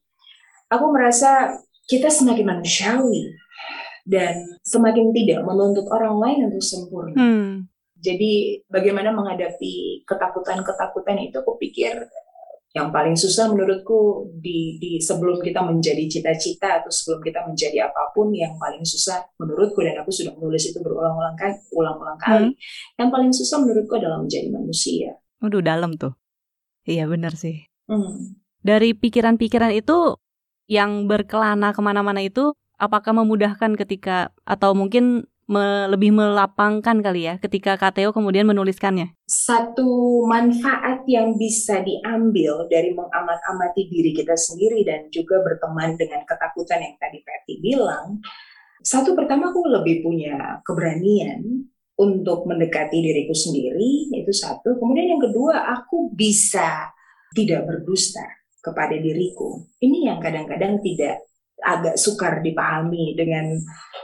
aku 0.69 0.87
merasa 0.93 1.57
kita 1.89 2.13
semakin 2.13 2.45
manusiawi 2.45 3.33
dan 4.05 4.37
semakin 4.63 5.17
tidak 5.17 5.43
menuntut 5.49 5.89
orang 5.89 6.21
lain 6.21 6.39
untuk 6.53 6.61
sempurna. 6.61 7.17
Hmm. 7.17 7.53
Jadi 7.97 8.61
bagaimana 8.69 9.11
menghadapi 9.11 10.05
ketakutan-ketakutan 10.05 11.17
itu 11.25 11.41
aku 11.41 11.57
pikir 11.57 12.07
yang 12.77 12.93
paling 12.93 13.17
susah 13.17 13.49
menurutku 13.49 14.29
di, 14.37 14.77
di 14.77 15.01
sebelum 15.01 15.41
kita 15.41 15.65
menjadi 15.65 16.05
cita-cita 16.13 16.85
atau 16.85 16.93
sebelum 16.93 17.25
kita 17.25 17.41
menjadi 17.49 17.89
apa 17.89 18.13
pun 18.13 18.29
yang 18.37 18.53
paling 18.61 18.85
susah 18.85 19.25
menurutku 19.41 19.81
dan 19.81 19.97
aku 20.05 20.13
sudah 20.13 20.37
menulis 20.37 20.69
itu 20.69 20.77
berulang-ulang 20.85 21.33
kali, 21.41 21.57
ulang-ulang 21.73 22.21
kali. 22.21 22.53
Hmm. 22.53 23.01
Yang 23.01 23.09
paling 23.17 23.33
susah 23.33 23.57
menurutku 23.65 23.97
adalah 23.97 24.21
menjadi 24.21 24.49
manusia. 24.53 25.17
Waduh 25.41 25.65
dalam 25.65 25.97
tuh. 25.97 26.13
Iya 26.85 27.09
benar 27.09 27.33
sih. 27.33 27.65
Hmm. 27.89 28.37
Dari 28.61 28.93
pikiran-pikiran 28.93 29.73
itu 29.73 30.21
yang 30.69 31.09
berkelana 31.09 31.73
ke 31.73 31.81
mana-mana 31.81 32.21
itu 32.21 32.53
apakah 32.77 33.17
memudahkan 33.17 33.73
ketika 33.81 34.37
atau 34.45 34.77
mungkin 34.77 35.25
me 35.47 35.87
lebih 35.87 36.11
melapangkan 36.11 36.99
kali 37.03 37.31
ya 37.31 37.39
ketika 37.39 37.79
KTO 37.79 38.11
kemudian 38.11 38.47
menuliskannya? 38.47 39.15
Satu 39.27 40.23
manfaat 40.27 41.07
yang 41.07 41.39
bisa 41.39 41.83
diambil 41.83 42.67
dari 42.67 42.95
mengamat-amati 42.95 43.87
diri 43.87 44.11
kita 44.15 44.35
sendiri 44.35 44.83
dan 44.83 45.07
juga 45.11 45.43
berteman 45.43 45.95
dengan 45.95 46.27
ketakutan 46.27 46.83
yang 46.83 46.95
tadi 46.99 47.23
Patty 47.23 47.55
bilang, 47.63 48.19
satu 48.83 49.19
pertama 49.19 49.51
aku 49.51 49.67
lebih 49.67 50.07
punya 50.07 50.63
keberanian 50.63 51.43
untuk 51.97 52.45
mendekati 52.45 53.01
diriku 53.01 53.33
sendiri, 53.33 54.13
itu 54.13 54.31
satu. 54.31 54.77
Kemudian 54.77 55.17
yang 55.17 55.23
kedua, 55.23 55.65
aku 55.75 56.13
bisa 56.13 56.93
tidak 57.33 57.67
berdusta 57.67 58.23
kepada 58.63 58.95
diriku. 58.99 59.65
Ini 59.83 60.13
yang 60.13 60.19
kadang-kadang 60.23 60.79
tidak 60.83 61.26
agak 61.65 61.97
sukar 61.97 62.45
dipahami 62.45 63.17
dengan 63.17 63.57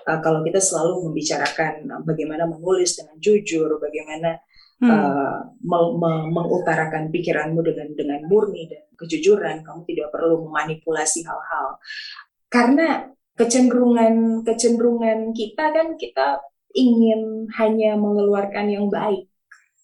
uh, 0.09 0.19
kalau 0.25 0.41
kita 0.41 0.59
selalu 0.59 1.09
membicarakan 1.09 1.85
bagaimana 2.03 2.49
menulis 2.49 2.97
dengan 2.97 3.17
jujur, 3.21 3.77
bagaimana 3.77 4.41
hmm. 4.81 4.89
uh, 4.89 5.39
me 5.61 5.79
me 6.01 6.13
mengutarakan 6.33 7.13
pikiranmu 7.13 7.61
dengan 7.61 7.89
dengan 7.93 8.21
murni 8.25 8.73
dan 8.73 8.85
kejujuran. 8.97 9.61
Kamu 9.61 9.85
tidak 9.85 10.09
perlu 10.11 10.49
memanipulasi 10.49 11.29
hal-hal 11.29 11.77
karena 12.49 13.09
kecenderungan 13.37 14.45
kecenderungan 14.45 15.33
kita 15.33 15.65
kan 15.73 15.97
kita 15.97 16.41
ingin 16.73 17.49
hanya 17.61 18.01
mengeluarkan 18.01 18.73
yang 18.73 18.89
baik 18.89 19.29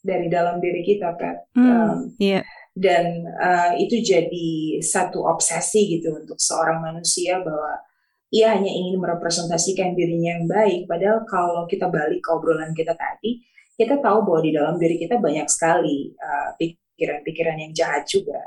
dari 0.00 0.32
dalam 0.32 0.56
diri 0.60 0.84
kita 0.84 1.12
kan. 1.20 1.36
Hmm, 1.52 1.68
um, 1.68 1.98
yeah 2.16 2.44
dan 2.78 3.26
uh, 3.26 3.74
itu 3.74 3.98
jadi 3.98 4.78
satu 4.78 5.26
obsesi 5.26 5.98
gitu 5.98 6.14
untuk 6.14 6.38
seorang 6.38 6.78
manusia 6.78 7.42
bahwa 7.42 7.82
ia 8.30 8.54
hanya 8.54 8.70
ingin 8.70 9.02
merepresentasikan 9.02 9.98
dirinya 9.98 10.38
yang 10.38 10.46
baik. 10.46 10.86
Padahal 10.86 11.26
kalau 11.26 11.66
kita 11.66 11.90
balik 11.90 12.22
ke 12.22 12.30
obrolan 12.30 12.70
kita 12.70 12.94
tadi 12.94 13.42
kita 13.74 13.98
tahu 13.98 14.26
bahwa 14.26 14.40
di 14.42 14.50
dalam 14.54 14.74
diri 14.78 14.98
kita 14.98 15.18
banyak 15.18 15.46
sekali 15.50 16.14
uh, 16.18 16.54
pikiran-pikiran 16.58 17.56
yang 17.66 17.72
jahat 17.74 18.06
juga. 18.06 18.38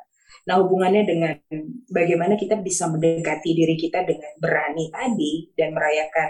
Nah 0.47 0.59
hubungannya 0.63 1.03
dengan 1.03 1.35
bagaimana 1.91 2.39
kita 2.39 2.59
bisa 2.59 2.87
mendekati 2.87 3.51
diri 3.51 3.75
kita 3.75 4.07
dengan 4.07 4.31
berani 4.39 4.87
tadi 4.91 5.51
dan 5.55 5.75
merayakan 5.75 6.29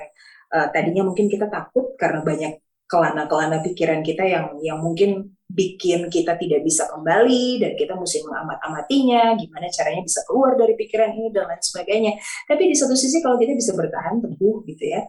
uh, 0.58 0.68
tadinya 0.74 1.06
mungkin 1.06 1.30
kita 1.30 1.48
takut 1.50 1.96
karena 1.98 2.26
banyak 2.26 2.54
kelana-kelana 2.92 3.64
pikiran 3.64 4.04
kita 4.04 4.28
yang 4.28 4.60
yang 4.60 4.84
mungkin 4.84 5.32
bikin 5.52 6.08
kita 6.08 6.40
tidak 6.40 6.64
bisa 6.64 6.88
kembali 6.88 7.60
dan 7.60 7.72
kita 7.76 7.94
mesti 8.00 8.24
mengamat-amatinya, 8.24 9.36
gimana 9.36 9.68
caranya 9.68 10.02
bisa 10.04 10.24
keluar 10.26 10.56
dari 10.56 10.74
pikiran 10.80 11.12
ini 11.12 11.30
dan 11.30 11.52
lain 11.52 11.62
sebagainya. 11.62 12.12
Tapi 12.48 12.72
di 12.72 12.76
satu 12.76 12.96
sisi 12.96 13.20
kalau 13.20 13.36
kita 13.36 13.54
bisa 13.54 13.76
bertahan 13.76 14.24
teguh 14.24 14.58
gitu 14.68 14.86
ya 14.88 15.04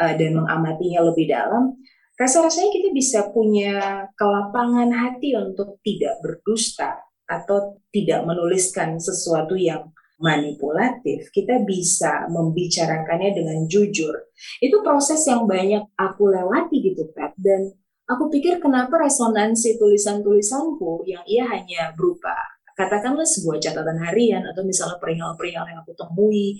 uh, 0.00 0.12
dan 0.14 0.30
mengamatinya 0.36 1.00
lebih 1.08 1.26
dalam, 1.26 1.74
rasa-rasanya 2.20 2.70
kita 2.70 2.88
bisa 2.92 3.20
punya 3.32 4.06
kelapangan 4.14 4.92
hati 4.92 5.34
untuk 5.34 5.80
tidak 5.80 6.20
berdusta 6.20 7.00
atau 7.28 7.80
tidak 7.92 8.24
menuliskan 8.24 8.96
sesuatu 8.96 9.56
yang 9.56 9.92
manipulatif, 10.18 11.30
kita 11.30 11.62
bisa 11.62 12.26
membicarakannya 12.26 13.38
dengan 13.38 13.58
jujur. 13.70 14.34
Itu 14.58 14.82
proses 14.82 15.22
yang 15.30 15.46
banyak 15.46 15.94
aku 15.94 16.26
lewati 16.26 16.76
gitu, 16.82 17.06
Pat. 17.14 17.38
Dan 17.38 17.70
aku 18.08 18.32
pikir 18.32 18.58
kenapa 18.58 18.96
resonansi 18.98 19.76
tulisan-tulisanku 19.76 21.04
yang 21.04 21.22
ia 21.28 21.44
hanya 21.46 21.92
berupa 21.92 22.34
katakanlah 22.78 23.26
sebuah 23.26 23.58
catatan 23.58 23.98
harian 23.98 24.46
atau 24.46 24.62
misalnya 24.62 25.02
perihal-perihal 25.02 25.66
yang 25.66 25.82
aku 25.82 25.98
temui 25.98 26.54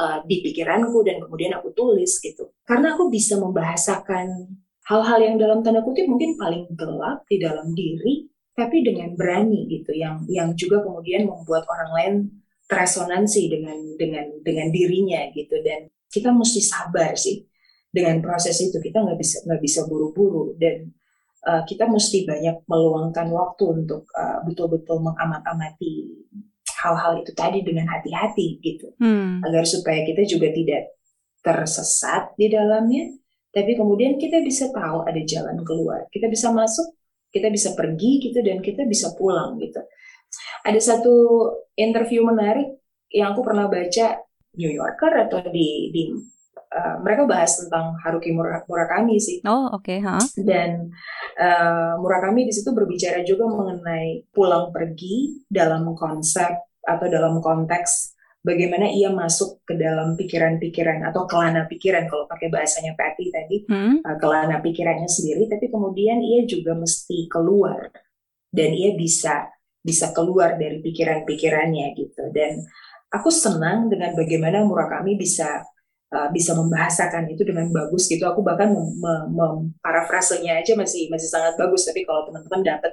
uh, 0.00 0.24
di 0.24 0.40
pikiranku 0.40 1.04
dan 1.04 1.20
kemudian 1.20 1.52
aku 1.60 1.76
tulis 1.76 2.16
gitu. 2.24 2.48
Karena 2.64 2.96
aku 2.96 3.12
bisa 3.12 3.36
membahasakan 3.36 4.48
hal-hal 4.88 5.18
yang 5.20 5.36
dalam 5.36 5.60
tanda 5.60 5.84
kutip 5.84 6.08
mungkin 6.08 6.40
paling 6.40 6.64
gelap 6.72 7.28
di 7.28 7.36
dalam 7.36 7.76
diri 7.76 8.24
tapi 8.56 8.82
dengan 8.82 9.14
berani 9.14 9.68
gitu 9.70 9.92
yang 9.94 10.24
yang 10.26 10.50
juga 10.56 10.82
kemudian 10.82 11.28
membuat 11.28 11.62
orang 11.68 11.90
lain 11.94 12.14
teresonansi 12.66 13.52
dengan 13.52 13.78
dengan 14.00 14.26
dengan 14.42 14.72
dirinya 14.72 15.28
gitu 15.36 15.60
dan 15.62 15.92
kita 16.08 16.32
mesti 16.32 16.58
sabar 16.64 17.14
sih 17.14 17.44
dengan 17.88 18.20
proses 18.20 18.60
itu 18.60 18.76
kita 18.78 19.00
nggak 19.00 19.18
bisa 19.18 19.36
nggak 19.48 19.60
bisa 19.62 19.80
buru-buru. 19.88 20.54
Dan 20.56 20.92
uh, 21.48 21.62
kita 21.64 21.88
mesti 21.88 22.28
banyak 22.28 22.64
meluangkan 22.68 23.28
waktu 23.32 23.64
untuk 23.84 24.08
uh, 24.14 24.44
betul-betul 24.44 25.00
mengamat-amati 25.02 25.92
hal-hal 26.78 27.18
itu 27.18 27.32
tadi 27.34 27.66
dengan 27.66 27.90
hati-hati 27.90 28.62
gitu. 28.62 28.94
Hmm. 29.02 29.42
agar 29.42 29.66
supaya 29.66 30.06
kita 30.06 30.22
juga 30.28 30.52
tidak 30.54 30.94
tersesat 31.42 32.34
di 32.38 32.46
dalamnya. 32.50 33.14
Tapi 33.48 33.74
kemudian 33.74 34.20
kita 34.20 34.44
bisa 34.44 34.68
tahu 34.70 35.08
ada 35.08 35.18
jalan 35.24 35.58
keluar. 35.64 36.04
Kita 36.12 36.28
bisa 36.28 36.52
masuk 36.52 36.98
kita 37.28 37.52
bisa 37.52 37.76
pergi 37.76 38.24
gitu 38.24 38.40
dan 38.40 38.64
kita 38.64 38.88
bisa 38.88 39.12
pulang 39.16 39.60
gitu. 39.60 39.80
Ada 40.64 40.80
satu 40.80 41.14
interview 41.76 42.24
menarik 42.24 42.80
yang 43.12 43.32
aku 43.32 43.40
pernah 43.44 43.68
baca 43.68 44.20
New 44.56 44.72
Yorker 44.72 45.12
atau 45.28 45.40
di 45.48 45.92
di 45.92 46.02
uh, 46.72 46.96
mereka 47.00 47.24
bahas 47.24 47.56
tentang 47.56 47.96
Haruki 48.04 48.32
Murakami 48.36 49.16
sih. 49.20 49.40
Oh 49.44 49.72
oke, 49.72 49.84
okay, 49.84 49.98
huh? 50.04 50.20
Dan 50.36 50.92
uh, 51.40 51.96
Murakami 52.00 52.48
di 52.48 52.52
situ 52.52 52.70
berbicara 52.72 53.24
juga 53.24 53.48
mengenai 53.48 54.28
pulang 54.32 54.70
pergi 54.72 55.44
dalam 55.48 55.92
konsep 55.96 56.48
atau 56.84 57.06
dalam 57.08 57.40
konteks 57.44 58.16
bagaimana 58.40 58.88
ia 58.88 59.12
masuk 59.12 59.60
ke 59.66 59.76
dalam 59.76 60.16
pikiran-pikiran 60.16 61.04
atau 61.10 61.28
kelana 61.28 61.68
pikiran 61.68 62.08
kalau 62.08 62.24
pakai 62.24 62.48
bahasanya 62.48 62.96
Patty 62.96 63.28
tadi 63.28 63.56
hmm? 63.68 64.04
uh, 64.04 64.16
kelana 64.16 64.60
pikirannya 64.62 65.08
sendiri, 65.08 65.48
tapi 65.48 65.68
kemudian 65.68 66.20
ia 66.20 66.44
juga 66.48 66.76
mesti 66.76 67.28
keluar 67.28 67.92
dan 68.48 68.70
ia 68.72 68.96
bisa 68.96 69.52
bisa 69.78 70.12
keluar 70.12 70.58
dari 70.58 70.84
pikiran-pikirannya 70.84 71.96
gitu 71.96 72.28
dan 72.34 72.60
aku 73.08 73.32
senang 73.32 73.88
dengan 73.88 74.12
bagaimana 74.12 74.64
Murakami 74.64 75.16
bisa 75.16 75.64
uh, 76.12 76.28
bisa 76.32 76.56
membahasakan 76.56 77.28
itu 77.28 77.44
dengan 77.44 77.68
bagus 77.72 78.08
gitu. 78.08 78.24
Aku 78.24 78.40
bahkan 78.40 78.72
memparafrasenya 79.32 80.60
aja 80.60 80.72
masih 80.76 81.08
masih 81.12 81.28
sangat 81.28 81.54
bagus. 81.60 81.88
Tapi 81.88 82.04
kalau 82.04 82.28
teman-teman 82.28 82.64
dapat 82.64 82.92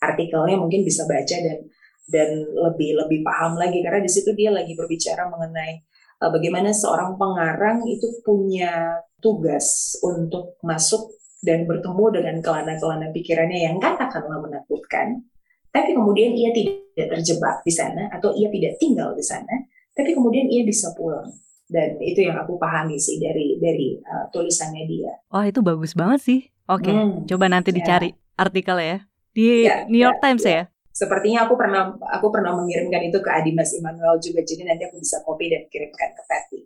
artikelnya 0.00 0.56
mungkin 0.60 0.84
bisa 0.84 1.04
baca 1.08 1.36
dan 1.40 1.58
dan 2.04 2.28
lebih 2.36 3.00
lebih 3.00 3.24
paham 3.24 3.56
lagi 3.56 3.80
karena 3.80 4.04
di 4.04 4.12
situ 4.12 4.36
dia 4.36 4.52
lagi 4.52 4.76
berbicara 4.76 5.24
mengenai 5.32 5.80
uh, 6.20 6.28
bagaimana 6.28 6.68
seorang 6.72 7.16
pengarang 7.16 7.80
itu 7.88 8.20
punya 8.20 9.00
tugas 9.24 9.96
untuk 10.04 10.60
masuk 10.60 11.16
dan 11.44 11.64
bertemu 11.68 12.04
dengan 12.12 12.36
kelana-kelana 12.40 13.12
pikirannya 13.12 13.68
yang 13.68 13.76
katakanlah 13.76 14.40
menakutkan, 14.40 15.20
tapi 15.68 15.92
kemudian 15.92 16.32
ia 16.32 16.56
tidak 16.56 17.08
terjebak 17.12 17.60
di 17.60 17.72
sana 17.72 18.08
atau 18.08 18.32
ia 18.32 18.48
tidak 18.48 18.80
tinggal 18.80 19.12
di 19.12 19.20
sana, 19.20 19.52
tapi 19.92 20.16
kemudian 20.16 20.48
ia 20.48 20.64
bisa 20.64 20.96
pulang 20.96 21.28
dan 21.68 21.96
itu 22.00 22.28
yang 22.28 22.36
aku 22.36 22.60
pahami 22.60 23.00
sih 23.00 23.16
dari 23.16 23.56
dari 23.56 23.96
uh, 24.04 24.28
tulisannya 24.28 24.84
dia. 24.84 25.12
Wah 25.32 25.48
itu 25.48 25.64
bagus 25.64 25.96
banget 25.96 26.20
sih. 26.20 26.40
Oke, 26.64 26.88
okay. 26.88 26.96
hmm, 26.96 27.28
coba 27.28 27.44
nanti 27.52 27.72
ya. 27.72 27.76
dicari 27.76 28.08
artikel 28.40 28.76
ya 28.80 28.96
di 29.36 29.68
ya, 29.68 29.84
New 29.84 30.00
York 30.00 30.20
ya, 30.20 30.22
Times 30.24 30.44
ya. 30.44 30.52
ya. 30.52 30.64
Sepertinya 30.94 31.44
aku 31.44 31.58
pernah 31.58 31.90
aku 31.90 32.26
pernah 32.30 32.54
mengirimkan 32.54 33.02
itu 33.04 33.18
ke 33.18 33.28
Adimas 33.28 33.74
Immanuel 33.74 34.16
juga, 34.22 34.40
jadi 34.46 34.62
nanti 34.62 34.86
aku 34.86 34.96
bisa 35.02 35.20
copy 35.26 35.50
dan 35.50 35.66
kirimkan 35.68 36.10
ke 36.14 36.22
Patty. 36.24 36.60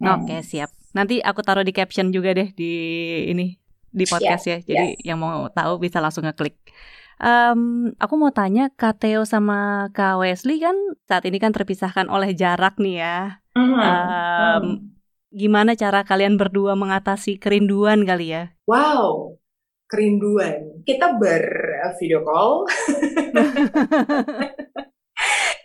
Hmm. 0.00 0.22
Oke 0.22 0.24
okay, 0.30 0.40
siap. 0.46 0.70
Nanti 0.94 1.18
aku 1.20 1.42
taruh 1.42 1.66
di 1.66 1.74
caption 1.74 2.14
juga 2.14 2.32
deh 2.32 2.54
di 2.54 2.72
ini 3.28 3.58
di 3.90 4.04
podcast 4.06 4.46
ya. 4.46 4.58
ya. 4.62 4.66
Jadi 4.66 4.88
ya. 5.02 5.12
yang 5.12 5.18
mau 5.20 5.50
tahu 5.50 5.82
bisa 5.82 5.98
langsung 5.98 6.24
ngeklik. 6.24 6.56
Um, 7.18 7.94
aku 8.02 8.14
mau 8.18 8.34
tanya 8.34 8.74
Kak 8.74 8.98
Theo 8.98 9.22
sama 9.22 9.90
Kak 9.94 10.18
Wesley 10.18 10.58
kan 10.58 10.74
saat 11.06 11.22
ini 11.26 11.38
kan 11.38 11.54
terpisahkan 11.54 12.10
oleh 12.10 12.34
jarak 12.34 12.78
nih 12.78 13.02
ya. 13.02 13.43
Um, 13.54 14.90
gimana 15.30 15.78
cara 15.78 16.02
kalian 16.02 16.34
berdua 16.34 16.74
mengatasi 16.74 17.38
kerinduan 17.38 18.02
kali 18.02 18.34
ya? 18.34 18.50
Wow, 18.66 19.38
kerinduan. 19.86 20.82
Kita 20.82 21.14
bervideo 21.14 22.20
eh, 22.20 22.24
call. 22.26 22.52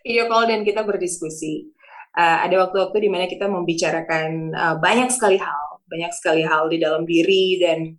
video 0.05 0.25
call 0.29 0.45
dan 0.45 0.61
kita 0.61 0.85
berdiskusi. 0.85 1.73
Uh, 2.13 2.45
ada 2.45 2.65
waktu-waktu 2.65 3.05
di 3.05 3.09
mana 3.09 3.29
kita 3.29 3.45
membicarakan 3.45 4.53
uh, 4.53 4.75
banyak 4.81 5.13
sekali 5.13 5.37
hal, 5.37 5.81
banyak 5.85 6.09
sekali 6.13 6.41
hal 6.41 6.69
di 6.69 6.81
dalam 6.81 7.05
diri 7.05 7.61
dan 7.61 7.93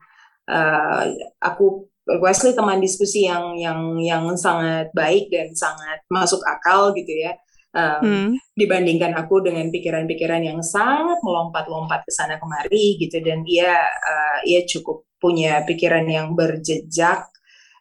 uh, 0.50 1.06
aku 1.42 1.86
Wesley 2.18 2.58
teman 2.58 2.82
diskusi 2.82 3.30
yang 3.30 3.54
yang 3.54 3.94
yang 4.02 4.26
sangat 4.34 4.90
baik 4.90 5.30
dan 5.30 5.54
sangat 5.54 6.02
masuk 6.10 6.42
akal 6.42 6.90
gitu 6.90 7.22
ya 7.22 7.38
um, 7.74 8.00
hmm. 8.02 8.30
dibandingkan 8.54 9.14
aku 9.14 9.42
dengan 9.44 9.70
pikiran-pikiran 9.70 10.42
yang 10.42 10.60
sangat 10.62 11.18
melompat-lompat 11.22 12.06
ke 12.06 12.12
sana 12.12 12.38
kemari 12.38 12.98
gitu 12.98 13.22
dan 13.22 13.42
dia 13.46 13.78
uh, 13.84 14.38
ia 14.46 14.66
cukup 14.66 15.06
punya 15.20 15.62
pikiran 15.68 16.06
yang 16.08 16.32
berjejak 16.32 17.28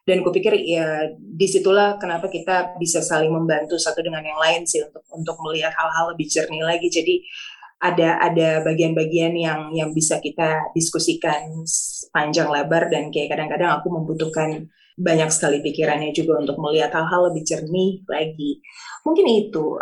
dan 0.04 0.18
kupikir 0.24 0.56
ya 0.56 1.12
di 1.14 1.46
situlah 1.46 2.00
kenapa 2.00 2.26
kita 2.32 2.74
bisa 2.80 3.04
saling 3.04 3.30
membantu 3.30 3.76
satu 3.76 4.00
dengan 4.02 4.24
yang 4.24 4.40
lain 4.40 4.66
sih 4.66 4.82
untuk 4.82 5.04
untuk 5.12 5.36
melihat 5.44 5.70
hal-hal 5.76 6.16
lebih 6.16 6.26
jernih 6.26 6.64
lagi 6.64 6.88
jadi 6.90 7.20
ada 7.80 8.20
ada 8.20 8.60
bagian-bagian 8.60 9.32
yang 9.40 9.72
yang 9.72 9.90
bisa 9.96 10.20
kita 10.20 10.68
diskusikan 10.76 11.64
panjang 12.12 12.52
lebar 12.52 12.92
dan 12.92 13.08
kayak 13.08 13.32
kadang-kadang 13.32 13.72
aku 13.80 13.88
membutuhkan 13.88 14.68
banyak 15.00 15.32
sekali 15.32 15.64
pikirannya 15.64 16.12
juga 16.12 16.44
untuk 16.44 16.60
melihat 16.60 16.92
hal-hal 16.92 17.32
lebih 17.32 17.42
jernih 17.48 18.04
lagi. 18.04 18.60
Mungkin 19.00 19.26
itu 19.48 19.80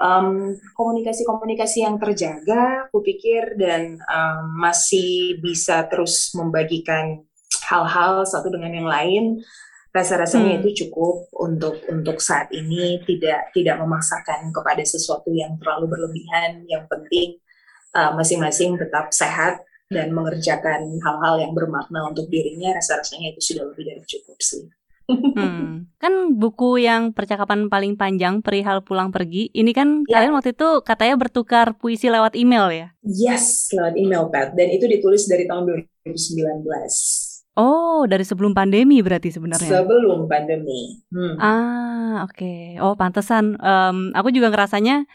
komunikasi-komunikasi 0.79 1.83
um, 1.83 1.85
yang 1.91 1.97
terjaga, 1.99 2.87
aku 2.87 3.03
pikir 3.03 3.59
dan 3.59 3.99
um, 4.07 4.63
masih 4.63 5.43
bisa 5.43 5.83
terus 5.91 6.31
membagikan 6.39 7.27
hal-hal 7.67 8.23
satu 8.23 8.49
dengan 8.49 8.73
yang 8.79 8.89
lain. 8.89 9.25
Rasa-rasanya 9.91 10.61
hmm. 10.61 10.61
itu 10.63 10.87
cukup 10.87 11.27
untuk 11.35 11.83
untuk 11.91 12.23
saat 12.23 12.53
ini 12.55 13.03
tidak 13.09 13.51
tidak 13.57 13.81
memaksakan 13.83 14.55
kepada 14.55 14.85
sesuatu 14.87 15.35
yang 15.35 15.59
terlalu 15.59 15.91
berlebihan. 15.99 16.63
Yang 16.71 16.85
penting 16.87 17.29
uh, 17.99 18.15
masing-masing 18.15 18.79
uh, 18.79 18.87
tetap 18.87 19.11
sehat 19.11 19.65
dan 19.91 20.13
mengerjakan 20.13 21.01
hal-hal 21.03 21.43
yang 21.43 21.53
bermakna 21.57 22.07
untuk 22.07 22.31
dirinya. 22.31 22.77
Rasa-rasanya 22.79 23.35
itu 23.35 23.41
sudah 23.43 23.67
lebih 23.75 23.85
dari 23.91 24.03
cukup 24.07 24.39
sih. 24.39 24.78
Hmm. 25.09 25.89
Kan 25.97 26.37
buku 26.37 26.85
yang 26.85 27.17
percakapan 27.17 27.73
paling 27.73 27.97
panjang 27.97 28.45
perihal 28.45 28.85
pulang 28.85 29.09
pergi, 29.09 29.49
ini 29.57 29.73
kan 29.73 30.05
yeah. 30.05 30.21
kalian 30.21 30.37
waktu 30.37 30.53
itu 30.53 30.85
katanya 30.85 31.17
bertukar 31.17 31.81
puisi 31.81 32.13
lewat 32.13 32.37
email 32.37 32.69
ya? 32.69 32.87
Yes, 33.01 33.73
lewat 33.73 33.97
email 33.97 34.29
Pat. 34.29 34.53
Dan 34.53 34.69
itu 34.69 34.85
ditulis 34.85 35.25
dari 35.25 35.49
tahun 35.49 35.65
2019. 36.05 36.69
Oh, 37.59 38.07
dari 38.07 38.23
sebelum 38.23 38.55
pandemi 38.55 39.03
berarti 39.03 39.35
sebenarnya? 39.35 39.83
Sebelum 39.83 40.31
pandemi. 40.31 41.03
Hmm. 41.11 41.35
Ah, 41.43 42.29
oke. 42.29 42.37
Okay. 42.37 42.61
Oh, 42.79 42.95
pantesan. 42.95 43.59
Um, 43.59 44.15
aku 44.15 44.31
juga 44.31 44.55
ngerasanya 44.55 45.09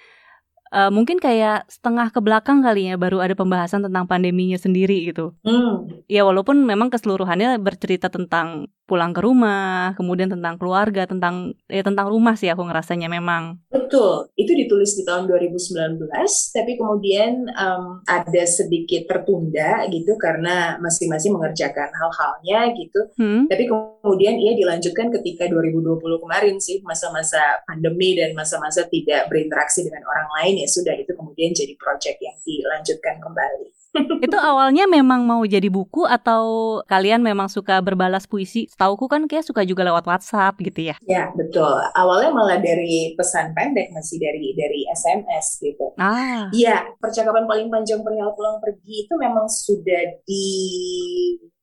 uh, 0.74 0.90
mungkin 0.90 1.22
kayak 1.22 1.70
setengah 1.70 2.10
ke 2.10 2.20
belakang 2.20 2.66
kali 2.66 2.90
ya 2.90 2.98
baru 2.98 3.22
ada 3.22 3.38
pembahasan 3.38 3.86
tentang 3.86 4.10
pandeminya 4.10 4.58
sendiri 4.58 5.08
gitu. 5.14 5.38
Hmm. 5.46 6.04
Ya 6.10 6.26
walaupun 6.26 6.66
memang 6.66 6.90
keseluruhannya 6.90 7.62
bercerita 7.62 8.10
tentang 8.10 8.68
pulang 8.84 9.16
ke 9.16 9.24
rumah, 9.24 9.96
kemudian 9.96 10.28
tentang 10.28 10.60
keluarga, 10.60 11.08
tentang 11.08 11.56
ya 11.72 11.82
tentang 11.82 12.12
rumah 12.12 12.36
sih 12.36 12.52
aku 12.52 12.68
ngerasanya 12.68 13.08
memang. 13.08 13.60
Betul, 13.72 14.28
itu 14.36 14.52
ditulis 14.52 14.94
di 15.00 15.08
tahun 15.08 15.26
2019, 15.30 16.12
tapi 16.52 16.72
kemudian 16.76 17.48
um, 17.56 18.04
ada 18.04 18.44
sedikit 18.44 19.08
tertunda 19.08 19.88
gitu 19.88 20.20
karena 20.20 20.76
masing-masing 20.84 21.32
mengerjakan 21.32 21.90
hal-halnya 21.96 22.76
gitu. 22.76 23.00
Hmm. 23.16 23.48
Tapi 23.48 23.64
kemudian 23.72 24.36
ia 24.36 24.54
dilanjutkan 24.58 25.10
ketika 25.16 25.48
2020 25.48 26.04
kemarin 26.24 26.56
sih 26.60 26.84
masa-masa 26.84 27.64
pandemi 27.64 28.20
dan 28.20 28.36
masa-masa 28.36 28.84
tidak 28.92 29.32
berinteraksi 29.32 29.88
dengan 29.88 30.04
orang 30.04 30.30
lain 30.42 30.64
ya 30.64 30.68
sudah 30.68 30.96
itu 31.00 31.12
kemudian 31.16 31.56
jadi 31.56 31.74
project 31.80 32.20
yang 32.20 32.36
dilanjutkan 32.44 33.20
kembali. 33.24 33.83
Itu 34.26 34.38
awalnya 34.38 34.90
memang 34.90 35.26
mau 35.26 35.46
jadi 35.46 35.70
buku 35.70 36.10
atau 36.10 36.80
kalian 36.90 37.22
memang 37.22 37.46
suka 37.48 37.78
berbalas 37.80 38.26
puisi? 38.26 38.66
Setauku 38.66 39.06
kan 39.06 39.30
kayak 39.30 39.46
suka 39.46 39.62
juga 39.62 39.86
lewat 39.86 40.06
WhatsApp 40.10 40.58
gitu 40.62 40.90
ya? 40.90 40.96
Ya 41.06 41.30
betul. 41.38 41.78
Awalnya 41.94 42.32
malah 42.34 42.60
dari 42.60 43.14
pesan 43.14 43.54
pendek 43.54 43.94
masih 43.94 44.18
dari 44.18 44.58
dari 44.58 44.90
SMS 44.90 45.62
gitu. 45.62 45.94
Ah. 46.02 46.50
Iya, 46.50 46.98
percakapan 46.98 47.46
paling 47.46 47.70
panjang 47.70 48.02
perihal 48.02 48.34
pulang 48.34 48.58
pergi 48.58 49.06
itu 49.06 49.14
memang 49.20 49.46
sudah 49.46 50.02
di 50.26 50.48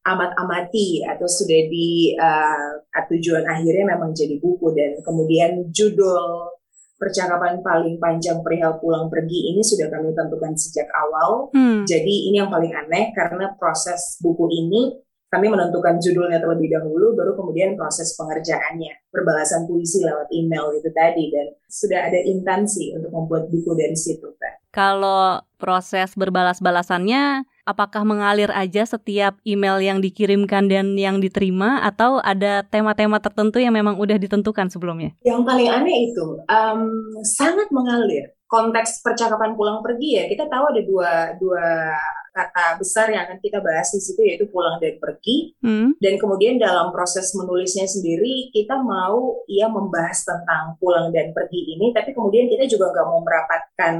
amat-amati 0.00 1.04
atau 1.04 1.28
sudah 1.28 1.60
di 1.68 2.16
uh, 2.16 2.80
tujuan 3.10 3.44
akhirnya 3.44 3.96
memang 3.96 4.16
jadi 4.16 4.40
buku 4.40 4.72
dan 4.72 4.96
kemudian 5.04 5.68
judul 5.68 6.48
percakapan 7.00 7.64
paling 7.64 7.96
panjang 7.96 8.44
perihal 8.44 8.76
pulang 8.76 9.08
pergi 9.08 9.56
ini 9.56 9.64
sudah 9.64 9.88
kami 9.88 10.12
tentukan 10.12 10.52
sejak 10.52 10.84
awal. 10.92 11.48
Hmm. 11.56 11.88
Jadi 11.88 12.28
ini 12.28 12.44
yang 12.44 12.52
paling 12.52 12.76
aneh 12.76 13.16
karena 13.16 13.56
proses 13.56 14.20
buku 14.20 14.44
ini 14.52 15.00
kami 15.30 15.46
menentukan 15.46 16.02
judulnya 16.02 16.42
terlebih 16.42 16.74
dahulu, 16.74 17.14
baru 17.14 17.38
kemudian 17.38 17.78
proses 17.78 18.18
pengerjaannya, 18.18 19.14
perbalasan 19.14 19.62
puisi 19.70 20.02
lewat 20.02 20.26
email 20.34 20.74
itu 20.74 20.90
tadi, 20.90 21.30
dan 21.30 21.54
sudah 21.70 22.10
ada 22.10 22.18
intensi 22.18 22.90
untuk 22.98 23.14
membuat 23.14 23.46
buku 23.46 23.78
dari 23.78 23.94
situ, 23.94 24.26
Pak. 24.26 24.74
Kalau 24.74 25.38
proses 25.54 26.18
berbalas-balasannya, 26.18 27.46
apakah 27.64 28.02
mengalir 28.02 28.50
aja 28.52 28.84
setiap 28.84 29.36
email 29.44 29.78
yang 29.80 29.98
dikirimkan 30.00 30.66
dan 30.66 30.96
yang 30.96 31.20
diterima 31.20 31.84
atau 31.84 32.18
ada 32.20 32.64
tema-tema 32.66 33.20
tertentu 33.20 33.60
yang 33.60 33.74
memang 33.74 33.96
udah 33.96 34.16
ditentukan 34.16 34.68
sebelumnya? 34.72 35.14
Yang 35.22 35.40
paling 35.46 35.68
aneh 35.68 35.98
itu 36.12 36.26
um, 36.48 36.82
sangat 37.24 37.68
mengalir. 37.70 38.32
Konteks 38.50 39.06
percakapan 39.06 39.54
pulang 39.54 39.78
pergi 39.78 40.18
ya 40.18 40.24
kita 40.26 40.50
tahu 40.50 40.74
ada 40.74 40.82
dua 40.82 41.10
dua 41.38 41.94
kata 42.30 42.78
besar 42.78 43.10
yang 43.10 43.26
akan 43.26 43.38
kita 43.42 43.58
bahas 43.58 43.90
di 43.90 44.00
situ 44.02 44.20
yaitu 44.22 44.46
pulang 44.50 44.78
dan 44.78 44.96
pergi 45.02 45.54
hmm. 45.62 45.98
dan 45.98 46.14
kemudian 46.18 46.58
dalam 46.62 46.94
proses 46.94 47.34
menulisnya 47.34 47.86
sendiri 47.86 48.54
kita 48.54 48.78
mau 48.78 49.42
ia 49.50 49.66
membahas 49.66 50.22
tentang 50.22 50.78
pulang 50.78 51.10
dan 51.10 51.34
pergi 51.34 51.78
ini 51.78 51.90
tapi 51.90 52.14
kemudian 52.14 52.46
kita 52.46 52.70
juga 52.70 52.94
nggak 52.94 53.06
mau 53.06 53.20
merapatkan 53.22 53.94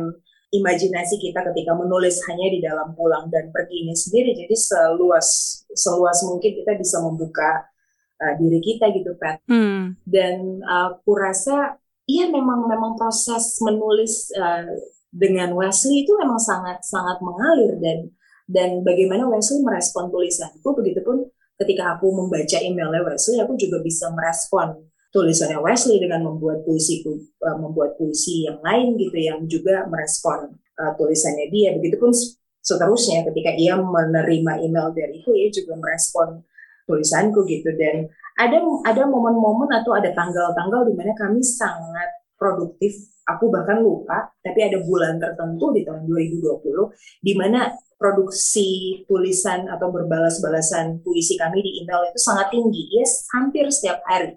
imajinasi 0.51 1.23
kita 1.23 1.47
ketika 1.47 1.73
menulis 1.79 2.19
hanya 2.27 2.47
di 2.51 2.59
dalam 2.59 2.91
pulang 2.99 3.31
dan 3.31 3.55
pergi 3.55 3.87
ini 3.87 3.95
sendiri. 3.95 4.35
Jadi 4.35 4.55
seluas 4.55 5.29
seluas 5.71 6.19
mungkin 6.27 6.51
kita 6.63 6.75
bisa 6.75 6.99
membuka 6.99 7.71
uh, 8.19 8.35
diri 8.35 8.59
kita 8.59 8.91
gitu, 8.91 9.15
Pat. 9.15 9.39
Hmm. 9.47 9.95
Dan 10.03 10.63
uh, 10.67 10.99
aku 10.99 11.15
rasa 11.15 11.79
iya 12.11 12.27
memang 12.27 12.67
memang 12.67 12.99
proses 12.99 13.63
menulis 13.63 14.35
uh, 14.35 14.67
dengan 15.11 15.55
Wesley 15.55 16.03
itu 16.07 16.15
memang 16.19 16.39
sangat 16.39 16.83
sangat 16.83 17.23
mengalir 17.23 17.79
dan 17.79 18.11
dan 18.51 18.83
bagaimana 18.83 19.31
Wesley 19.31 19.63
merespon 19.63 20.11
tulisanku 20.11 20.67
begitupun 20.75 21.31
ketika 21.63 21.95
aku 21.99 22.11
membaca 22.11 22.59
emailnya 22.59 23.03
Wesley 23.07 23.39
aku 23.39 23.55
juga 23.55 23.79
bisa 23.83 24.11
merespon 24.11 24.90
tulisannya 25.11 25.59
Wesley 25.59 25.99
dengan 25.99 26.23
membuat 26.23 26.63
puisi 26.63 27.03
uh, 27.03 27.59
membuat 27.59 27.99
puisi 27.99 28.47
yang 28.47 28.63
lain 28.63 28.95
gitu 28.95 29.19
yang 29.19 29.43
juga 29.51 29.87
merespon 29.91 30.55
uh, 30.79 30.93
tulisannya 30.95 31.51
dia. 31.51 31.75
Begitupun 31.75 32.15
seterusnya 32.63 33.27
ketika 33.27 33.51
ia 33.59 33.75
menerima 33.75 34.63
email 34.63 34.95
dariku 34.95 35.35
ia 35.35 35.51
juga 35.51 35.75
merespon 35.79 36.47
tulisanku 36.87 37.43
gitu. 37.51 37.75
Dan 37.75 38.07
ada 38.39 38.63
ada 38.87 39.03
momen-momen 39.11 39.69
atau 39.83 39.99
ada 39.99 40.15
tanggal-tanggal 40.15 40.87
di 40.87 40.95
mana 40.95 41.13
kami 41.19 41.43
sangat 41.43 42.23
produktif. 42.39 42.95
Aku 43.27 43.51
bahkan 43.51 43.83
lupa 43.83 44.31
tapi 44.43 44.63
ada 44.63 44.79
bulan 44.83 45.19
tertentu 45.19 45.71
di 45.75 45.87
tahun 45.87 46.07
2020 46.07 47.23
di 47.23 47.33
mana 47.39 47.71
produksi 47.95 49.03
tulisan 49.07 49.71
atau 49.71 49.93
berbalas-balasan 49.93 51.05
puisi 51.05 51.37
kami 51.37 51.63
di 51.63 51.83
email 51.83 52.07
itu 52.11 52.19
sangat 52.19 52.51
tinggi. 52.55 52.91
Yes 52.95 53.27
hampir 53.35 53.71
setiap 53.71 54.03
hari 54.07 54.35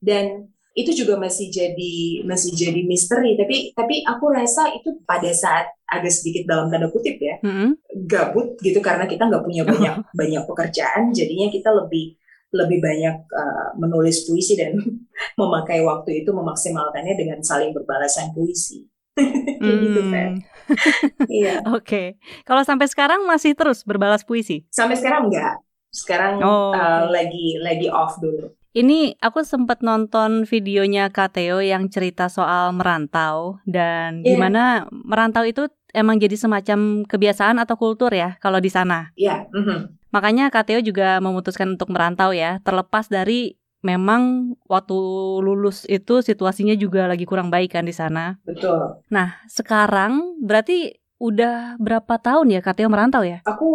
dan 0.00 0.50
itu 0.76 0.92
juga 0.92 1.16
masih 1.16 1.48
jadi 1.48 2.20
masih 2.28 2.52
jadi 2.52 2.84
misteri. 2.84 3.32
Tapi 3.34 3.72
tapi 3.72 4.04
aku 4.04 4.28
rasa 4.28 4.68
itu 4.76 5.00
pada 5.08 5.32
saat 5.32 5.72
agak 5.88 6.12
sedikit 6.12 6.44
dalam 6.44 6.68
tanda 6.68 6.92
kutip 6.92 7.16
ya 7.16 7.40
mm-hmm. 7.40 8.04
gabut 8.04 8.60
gitu 8.60 8.84
karena 8.84 9.08
kita 9.08 9.24
nggak 9.24 9.44
punya 9.44 9.64
banyak 9.64 10.04
banyak 10.12 10.44
pekerjaan. 10.44 11.16
Jadinya 11.16 11.48
kita 11.48 11.72
lebih 11.72 12.20
lebih 12.52 12.78
banyak 12.78 13.16
uh, 13.32 13.68
menulis 13.80 14.28
puisi 14.28 14.54
dan 14.54 14.76
memakai 15.40 15.80
waktu 15.80 16.22
itu 16.22 16.30
memaksimalkannya 16.36 17.16
dengan 17.16 17.40
saling 17.40 17.72
berbalasan 17.72 18.36
puisi. 18.36 18.84
Gitu 19.56 20.12
kan 20.12 20.36
iya. 21.32 21.64
Oke. 21.72 21.80
Okay. 21.80 22.06
kalau 22.44 22.60
sampai 22.60 22.84
sekarang 22.84 23.24
masih 23.24 23.56
terus 23.56 23.80
berbalas 23.80 24.28
puisi? 24.28 24.68
Sampai 24.68 25.00
sekarang 25.00 25.32
enggak 25.32 25.56
sekarang 25.96 26.44
oh, 26.44 26.76
uh, 26.76 27.08
lagi 27.08 27.56
lagi 27.56 27.88
off 27.88 28.20
dulu 28.20 28.52
ini 28.76 29.16
aku 29.24 29.40
sempat 29.40 29.80
nonton 29.80 30.44
videonya 30.44 31.08
Kateo 31.08 31.64
yang 31.64 31.88
cerita 31.88 32.28
soal 32.28 32.76
merantau 32.76 33.56
dan 33.64 34.20
yeah. 34.20 34.36
gimana 34.36 34.84
merantau 34.92 35.48
itu 35.48 35.72
emang 35.96 36.20
jadi 36.20 36.36
semacam 36.36 37.08
kebiasaan 37.08 37.56
atau 37.56 37.80
kultur 37.80 38.12
ya 38.12 38.36
kalau 38.44 38.60
di 38.60 38.68
sana. 38.68 39.16
Iya. 39.16 39.48
Yeah. 39.48 39.56
Mm 39.56 39.64
-hmm. 39.64 39.78
Makanya 40.12 40.52
Kateo 40.52 40.84
juga 40.84 41.20
memutuskan 41.24 41.76
untuk 41.76 41.88
merantau 41.88 42.36
ya, 42.36 42.60
terlepas 42.64 43.08
dari 43.08 43.56
memang 43.84 44.54
waktu 44.64 44.96
lulus 45.44 45.84
itu 45.88 46.24
situasinya 46.24 46.72
juga 46.76 47.04
lagi 47.04 47.28
kurang 47.28 47.48
baik 47.52 47.76
kan 47.76 47.84
di 47.84 47.92
sana. 47.92 48.40
Betul. 48.44 49.00
Nah, 49.12 49.40
sekarang 49.48 50.40
berarti 50.40 50.96
udah 51.16 51.80
berapa 51.80 52.20
tahun 52.20 52.52
ya 52.52 52.60
Kateo 52.60 52.92
merantau 52.92 53.24
ya? 53.24 53.40
Aku 53.44 53.68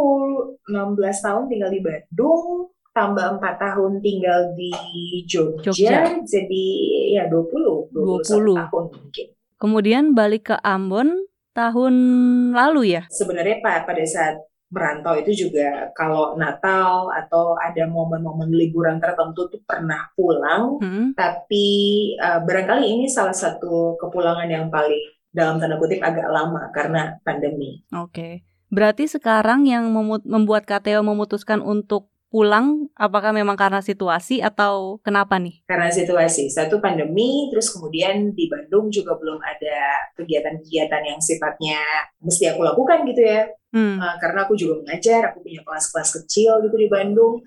16 0.70 0.98
tahun 1.26 1.44
tinggal 1.50 1.70
di 1.74 1.82
Bandung 1.82 2.70
tambah 2.92 3.40
empat 3.40 3.56
tahun 3.60 4.04
tinggal 4.04 4.52
di 4.56 4.72
Jogja, 5.24 5.72
Jogja. 5.72 6.20
jadi 6.28 6.66
ya 7.16 7.24
20, 7.32 7.92
20, 7.96 8.52
20 8.52 8.60
tahun 8.60 8.86
mungkin. 8.92 9.28
Kemudian 9.62 10.04
balik 10.12 10.52
ke 10.52 10.56
Ambon 10.60 11.28
tahun 11.56 11.96
lalu 12.52 13.00
ya? 13.00 13.04
Sebenarnya 13.08 13.64
Pak 13.64 13.88
pada 13.88 14.04
saat 14.04 14.36
merantau 14.72 15.20
itu 15.20 15.48
juga 15.48 15.92
kalau 15.92 16.40
Natal 16.40 17.12
atau 17.12 17.60
ada 17.60 17.84
momen-momen 17.92 18.56
liburan 18.56 19.04
tertentu 19.04 19.52
tuh 19.52 19.62
pernah 19.68 20.08
pulang, 20.16 20.80
hmm. 20.80 21.08
tapi 21.16 21.68
uh, 22.16 22.40
barangkali 22.44 22.88
ini 22.88 23.06
salah 23.12 23.36
satu 23.36 24.00
kepulangan 24.00 24.48
yang 24.48 24.72
paling 24.72 25.04
dalam 25.32 25.60
tanda 25.60 25.76
kutip 25.76 26.00
agak 26.00 26.28
lama 26.28 26.72
karena 26.72 27.20
pandemi. 27.24 27.84
Oke. 27.92 28.12
Okay. 28.12 28.34
Berarti 28.72 29.04
sekarang 29.04 29.68
yang 29.68 29.92
membuat 30.24 30.64
KTO 30.64 31.04
memutuskan 31.04 31.60
untuk 31.60 32.08
pulang 32.32 32.88
apakah 32.96 33.36
memang 33.36 33.60
karena 33.60 33.84
situasi 33.84 34.40
atau 34.40 35.04
kenapa 35.04 35.36
nih? 35.36 35.60
Karena 35.68 35.92
situasi. 35.92 36.48
Satu 36.48 36.80
pandemi, 36.80 37.52
terus 37.52 37.68
kemudian 37.76 38.32
di 38.32 38.48
Bandung 38.48 38.88
juga 38.88 39.20
belum 39.20 39.36
ada 39.44 40.08
kegiatan-kegiatan 40.16 41.04
yang 41.04 41.20
sifatnya 41.20 41.84
mesti 42.24 42.56
aku 42.56 42.64
lakukan 42.64 43.04
gitu 43.12 43.20
ya. 43.20 43.52
Hmm. 43.76 44.00
Uh, 44.00 44.16
karena 44.24 44.48
aku 44.48 44.56
juga 44.56 44.80
mengajar, 44.80 45.36
aku 45.36 45.44
punya 45.44 45.60
kelas-kelas 45.68 46.10
kecil 46.24 46.64
gitu 46.64 46.76
di 46.80 46.88
Bandung. 46.88 47.44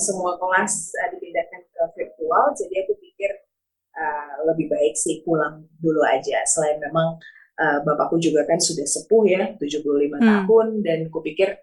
Semua 0.00 0.40
kelas 0.40 0.96
uh, 0.96 1.08
dipindahkan 1.12 1.60
ke 1.68 1.82
virtual, 1.92 2.44
jadi 2.56 2.88
aku 2.88 2.92
pikir 3.04 3.30
uh, 3.92 4.48
lebih 4.48 4.72
baik 4.72 4.96
sih 4.96 5.20
pulang 5.28 5.68
dulu 5.76 6.00
aja. 6.08 6.40
Selain 6.48 6.80
memang 6.80 7.20
uh, 7.60 7.78
bapakku 7.84 8.16
juga 8.16 8.48
kan 8.48 8.56
sudah 8.56 8.88
sepuh 8.88 9.28
ya, 9.28 9.52
75 9.60 9.84
hmm. 9.84 10.24
tahun, 10.24 10.66
dan 10.80 10.98
aku 11.12 11.20
pikir 11.20 11.60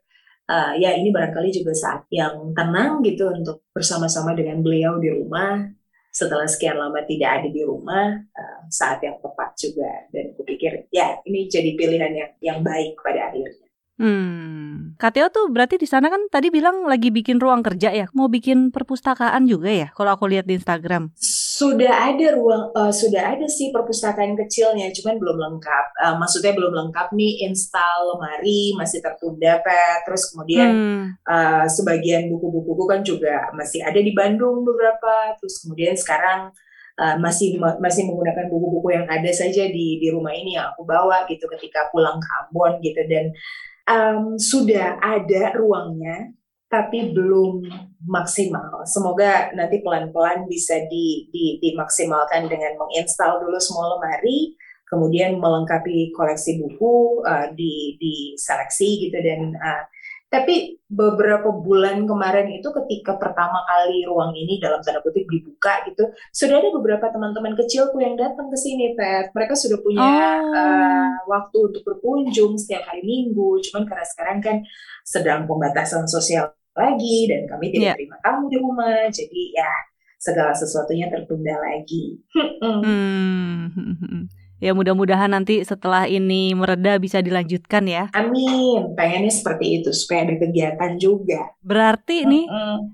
uh, 0.50 0.74
ya 0.76 0.98
ini 0.98 1.14
barangkali 1.14 1.54
juga 1.54 1.72
saat 1.78 2.10
yang 2.10 2.52
tenang 2.58 3.06
gitu 3.06 3.30
untuk 3.30 3.70
bersama-sama 3.70 4.34
dengan 4.34 4.66
beliau 4.66 4.98
di 4.98 5.14
rumah. 5.14 5.70
Setelah 6.10 6.50
sekian 6.50 6.74
lama 6.74 7.06
tidak 7.06 7.30
ada 7.40 7.48
di 7.54 7.62
rumah 7.62 8.18
uh, 8.18 8.62
saat 8.74 8.98
yang 9.06 9.22
tepat 9.22 9.54
juga. 9.62 10.10
Dan 10.10 10.34
kupikir 10.34 10.90
ya 10.90 11.22
ini 11.30 11.46
jadi 11.46 11.78
pilihan 11.78 12.12
yang 12.12 12.32
yang 12.42 12.60
baik 12.66 12.98
pada 13.00 13.30
akhirnya. 13.30 13.70
Hmm, 14.00 14.96
Kateo 14.96 15.28
tuh 15.28 15.52
berarti 15.52 15.76
di 15.76 15.84
sana 15.84 16.08
kan 16.08 16.24
tadi 16.32 16.48
bilang 16.48 16.88
lagi 16.88 17.12
bikin 17.12 17.36
ruang 17.36 17.60
kerja 17.60 17.92
ya, 17.92 18.08
mau 18.16 18.32
bikin 18.32 18.72
perpustakaan 18.72 19.44
juga 19.44 19.68
ya? 19.68 19.88
Kalau 19.92 20.16
aku 20.16 20.24
lihat 20.32 20.48
di 20.48 20.56
Instagram 20.56 21.12
sudah 21.60 22.16
ada 22.16 22.40
ruang 22.40 22.72
uh, 22.72 22.88
sudah 22.88 23.36
ada 23.36 23.44
sih 23.52 23.68
perpustakaan 23.76 24.32
kecilnya 24.40 24.88
cuman 24.96 25.20
belum 25.20 25.38
lengkap. 25.44 25.86
Uh, 26.00 26.16
maksudnya 26.16 26.56
belum 26.56 26.72
lengkap 26.72 27.12
nih 27.12 27.44
install 27.52 28.16
lemari 28.16 28.72
masih 28.80 29.04
tertunda 29.04 29.60
pet 29.60 30.08
terus 30.08 30.32
kemudian 30.32 30.72
hmm. 30.72 31.06
uh, 31.28 31.68
sebagian 31.68 32.32
buku-buku 32.32 32.88
kan 32.88 33.04
juga 33.04 33.52
masih 33.52 33.84
ada 33.84 34.00
di 34.00 34.16
Bandung 34.16 34.64
beberapa. 34.64 35.36
Terus 35.36 35.60
kemudian 35.68 36.00
sekarang 36.00 36.56
uh, 36.96 37.16
masih 37.20 37.60
masih 37.60 38.08
menggunakan 38.08 38.48
buku-buku 38.48 38.96
yang 38.96 39.06
ada 39.12 39.32
saja 39.36 39.68
di 39.68 40.00
di 40.00 40.08
rumah 40.16 40.32
ini 40.32 40.56
yang 40.56 40.72
aku 40.72 40.88
bawa 40.88 41.28
gitu 41.28 41.44
ketika 41.60 41.92
pulang 41.92 42.24
ke 42.24 42.30
Ambon 42.40 42.80
gitu. 42.80 43.04
Dan 43.04 43.36
um, 43.84 44.40
sudah 44.40 44.96
ada 45.04 45.52
ruangnya 45.60 46.39
tapi 46.70 47.12
belum 47.18 47.66
maksimal. 48.06 48.86
Semoga 48.86 49.50
nanti 49.58 49.82
pelan-pelan 49.82 50.46
bisa 50.46 50.78
di, 50.86 51.28
di, 51.34 51.58
dimaksimalkan 51.58 52.46
dengan 52.46 52.78
menginstal 52.78 53.42
dulu 53.42 53.58
semua 53.58 53.98
lemari, 53.98 54.54
kemudian 54.86 55.42
melengkapi 55.42 56.14
koleksi 56.14 56.62
buku 56.62 57.26
uh, 57.26 57.50
di, 57.58 57.98
di 57.98 58.38
seleksi 58.38 59.10
gitu 59.10 59.18
dan 59.18 59.58
uh, 59.58 59.84
tapi 60.30 60.78
beberapa 60.86 61.50
bulan 61.50 62.06
kemarin 62.06 62.54
itu 62.54 62.70
ketika 62.70 63.18
pertama 63.18 63.66
kali 63.66 64.06
ruang 64.06 64.30
ini 64.38 64.62
dalam 64.62 64.78
tanda 64.86 65.02
kutip 65.02 65.26
dibuka 65.26 65.82
gitu, 65.90 66.06
sudah 66.30 66.62
ada 66.62 66.70
beberapa 66.70 67.10
teman-teman 67.10 67.58
kecilku 67.58 67.98
yang 67.98 68.14
datang 68.14 68.46
ke 68.46 68.54
sini, 68.54 68.94
Pet. 68.94 69.34
Mereka 69.34 69.58
sudah 69.58 69.82
punya 69.82 70.06
oh. 70.06 70.54
uh, 70.54 71.18
waktu 71.26 71.58
untuk 71.74 71.82
berkunjung 71.82 72.62
setiap 72.62 72.86
hari 72.94 73.02
Minggu. 73.02 73.58
Cuman 73.58 73.90
karena 73.90 74.06
sekarang 74.06 74.38
kan 74.38 74.58
sedang 75.02 75.50
pembatasan 75.50 76.06
sosial 76.06 76.54
lagi 76.78 77.28
dan 77.30 77.50
kami 77.50 77.74
tidak 77.74 77.94
yeah. 77.94 77.96
terima 77.98 78.18
tamu 78.22 78.46
di 78.48 78.58
rumah 78.62 79.08
jadi 79.10 79.42
ya 79.56 79.72
segala 80.20 80.52
sesuatunya 80.52 81.08
tertunda 81.08 81.56
lagi. 81.64 82.20
hmm. 82.36 84.28
Ya 84.60 84.76
mudah-mudahan 84.76 85.32
nanti 85.32 85.64
setelah 85.64 86.04
ini 86.04 86.52
mereda 86.52 87.00
bisa 87.00 87.24
dilanjutkan 87.24 87.88
ya. 87.88 88.12
Amin. 88.12 88.92
Pengennya 88.94 89.32
seperti 89.32 89.80
itu 89.80 89.90
supaya 89.96 90.28
ada 90.28 90.36
kegiatan 90.36 91.00
juga. 91.00 91.56
Berarti 91.64 92.28
nih 92.28 92.46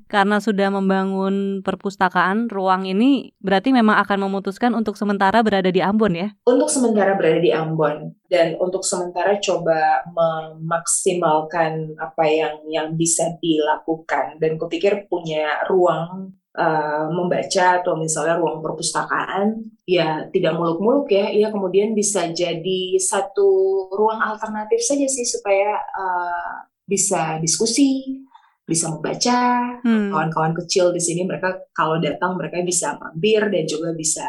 karena 0.05 0.37
sudah 0.37 0.69
membangun 0.69 1.65
perpustakaan 1.65 2.53
ruang 2.53 2.85
ini 2.85 3.33
berarti 3.41 3.73
memang 3.73 3.97
akan 4.05 4.29
memutuskan 4.29 4.77
untuk 4.77 4.93
sementara 4.93 5.41
berada 5.41 5.73
di 5.73 5.81
Ambon 5.81 6.13
ya? 6.13 6.29
Untuk 6.45 6.69
sementara 6.69 7.17
berada 7.17 7.41
di 7.41 7.49
Ambon 7.49 8.13
dan 8.29 8.57
untuk 8.61 8.85
sementara 8.85 9.41
coba 9.41 10.05
memaksimalkan 10.09 11.97
apa 11.97 12.25
yang 12.29 12.55
yang 12.69 12.87
bisa 12.93 13.37
dilakukan 13.41 14.37
dan 14.37 14.61
kupikir 14.61 15.09
punya 15.09 15.65
ruang 15.65 16.33
uh, 16.55 17.05
membaca 17.11 17.83
atau 17.83 17.99
misalnya 17.99 18.39
ruang 18.39 18.63
perpustakaan 18.63 19.75
ya 19.85 20.25
tidak 20.31 20.55
muluk-muluk 20.55 21.11
ya 21.11 21.29
ya 21.29 21.51
kemudian 21.51 21.93
bisa 21.93 22.31
jadi 22.31 22.97
satu 22.97 23.47
ruang 23.91 24.17
alternatif 24.23 24.81
saja 24.81 25.05
sih 25.05 25.27
supaya 25.27 25.77
uh, 25.93 26.65
bisa 26.87 27.37
diskusi 27.43 28.23
bisa 28.65 28.89
membaca 28.89 29.77
hmm. 29.85 30.09
kawan-kawan 30.09 30.57
kecil 30.65 30.89
di 30.89 30.97
sini 30.97 31.21
mereka 31.21 31.69
kalau 31.69 32.01
datang 32.01 32.33
mereka 32.33 32.65
bisa 32.65 32.97
mampir 32.97 33.45
dan 33.45 33.63
juga 33.69 33.93
bisa 33.93 34.25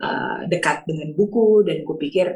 uh, 0.00 0.48
dekat 0.48 0.88
dengan 0.88 1.12
buku 1.12 1.68
dan 1.68 1.84
kupikir 1.84 2.32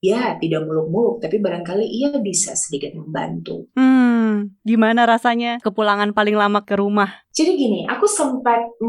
ya 0.00 0.40
tidak 0.40 0.64
muluk-muluk 0.64 1.20
tapi 1.20 1.36
barangkali 1.38 1.84
ia 1.84 2.10
bisa 2.18 2.56
sedikit 2.56 2.96
membantu. 2.96 3.68
Hmm, 3.76 4.56
gimana 4.64 5.04
rasanya 5.04 5.60
kepulangan 5.60 6.16
paling 6.16 6.34
lama 6.34 6.64
ke 6.64 6.74
rumah? 6.74 7.24
Jadi 7.30 7.56
gini, 7.56 7.80
aku 7.86 8.08
sempat 8.08 8.80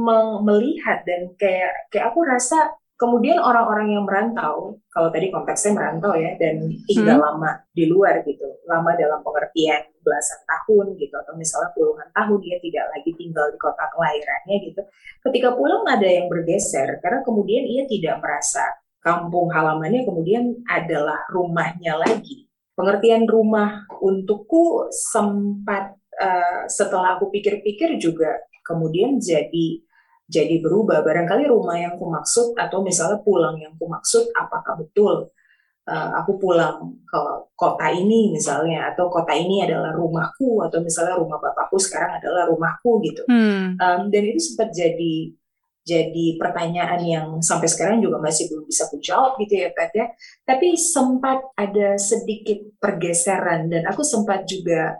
melihat 0.43 1.03
dan 1.03 1.35
kayak 1.35 1.91
kayak 1.91 2.15
aku 2.15 2.23
rasa 2.23 2.71
kemudian 2.95 3.41
orang-orang 3.41 3.97
yang 3.97 4.05
merantau, 4.05 4.77
kalau 4.93 5.09
tadi 5.09 5.33
konteksnya 5.33 5.73
merantau 5.73 6.13
ya 6.13 6.37
dan 6.37 6.69
tinggal 6.85 7.17
hmm. 7.17 7.25
lama 7.25 7.51
di 7.73 7.89
luar 7.89 8.21
gitu, 8.21 8.45
lama 8.69 8.93
dalam 8.93 9.25
pengertian 9.25 9.89
belasan 10.01 10.41
tahun 10.45 10.97
gitu 10.97 11.13
atau 11.13 11.33
misalnya 11.37 11.73
puluhan 11.73 12.09
tahun 12.13 12.37
dia 12.41 12.57
tidak 12.61 12.85
lagi 12.93 13.11
tinggal 13.17 13.45
di 13.49 13.57
kota 13.57 13.85
kelahirannya 13.93 14.55
gitu. 14.69 14.81
Ketika 15.21 15.53
pulang 15.57 15.85
ada 15.89 16.05
yang 16.05 16.29
bergeser 16.29 17.01
karena 17.01 17.21
kemudian 17.25 17.65
ia 17.65 17.83
tidak 17.89 18.21
merasa 18.21 18.80
kampung 19.01 19.49
halamannya 19.49 20.05
kemudian 20.05 20.61
adalah 20.69 21.25
rumahnya 21.33 21.97
lagi. 21.97 22.47
Pengertian 22.77 23.27
rumah 23.27 23.83
untukku 23.99 24.87
sempat 24.93 25.97
uh, 26.21 26.63
setelah 26.69 27.17
aku 27.17 27.33
pikir-pikir 27.33 27.97
juga 27.97 28.39
kemudian 28.63 29.17
jadi 29.17 29.81
jadi 30.31 30.63
berubah. 30.63 31.03
Barangkali 31.03 31.49
rumah 31.49 31.75
yang 31.75 31.99
ku 31.99 32.07
maksud 32.07 32.55
atau 32.55 32.79
misalnya 32.85 33.19
pulang 33.19 33.59
yang 33.59 33.75
ku 33.75 33.89
maksud 33.89 34.31
apakah 34.37 34.79
betul 34.79 35.27
uh, 35.89 36.09
aku 36.21 36.37
pulang 36.37 36.93
ke 37.03 37.19
kota 37.57 37.87
ini 37.89 38.33
misalnya 38.33 38.93
atau 38.93 39.09
kota 39.09 39.33
ini 39.33 39.65
adalah 39.65 39.93
rumahku 39.93 40.61
atau 40.65 40.79
misalnya 40.81 41.17
rumah 41.17 41.37
bapakku 41.41 41.77
sekarang 41.81 42.21
adalah 42.21 42.45
rumahku 42.49 43.01
gitu. 43.05 43.23
Hmm. 43.25 43.77
Um, 43.77 44.01
dan 44.13 44.21
itu 44.27 44.39
sempat 44.39 44.71
jadi 44.73 45.33
jadi 45.81 46.37
pertanyaan 46.37 47.01
yang 47.01 47.27
sampai 47.41 47.65
sekarang 47.65 48.05
juga 48.05 48.21
masih 48.21 48.53
belum 48.53 48.69
bisa 48.69 48.85
aku 48.85 49.01
jawab 49.01 49.33
gitu 49.41 49.65
ya 49.65 49.69
Pat 49.73 49.89
ya. 49.97 50.05
Tapi 50.45 50.77
sempat 50.77 51.41
ada 51.57 51.97
sedikit 51.97 52.61
pergeseran 52.77 53.65
dan 53.73 53.89
aku 53.89 54.05
sempat 54.05 54.45
juga 54.45 54.93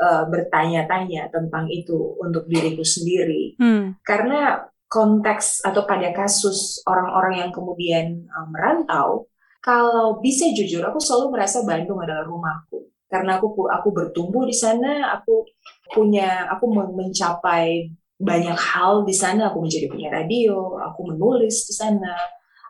uh, 0.00 0.24
bertanya-tanya 0.32 1.28
tentang 1.28 1.68
itu 1.68 2.16
untuk 2.16 2.48
diriku 2.48 2.80
sendiri. 2.80 3.60
Hmm. 3.60 4.00
Karena 4.00 4.56
konteks 4.88 5.64
atau 5.68 5.84
pada 5.84 6.12
kasus 6.16 6.80
orang-orang 6.88 7.44
yang 7.44 7.50
kemudian 7.52 8.24
uh, 8.32 8.48
merantau, 8.48 9.28
kalau 9.60 10.18
bisa 10.24 10.48
jujur 10.56 10.80
aku 10.80 10.96
selalu 10.96 11.36
merasa 11.36 11.60
Bandung 11.62 12.00
adalah 12.00 12.24
rumahku. 12.24 12.88
Karena 13.12 13.36
aku 13.36 13.68
aku 13.68 13.92
bertumbuh 13.92 14.48
di 14.48 14.56
sana, 14.56 15.12
aku 15.12 15.44
punya 15.92 16.48
aku 16.48 16.72
mencapai 16.72 17.92
banyak 18.22 18.54
hal 18.54 19.02
di 19.02 19.12
sana. 19.12 19.50
Aku 19.50 19.58
menjadi 19.58 19.90
punya 19.90 20.08
radio 20.08 20.78
aku 20.78 21.10
menulis 21.10 21.66
di 21.66 21.74
sana 21.74 22.14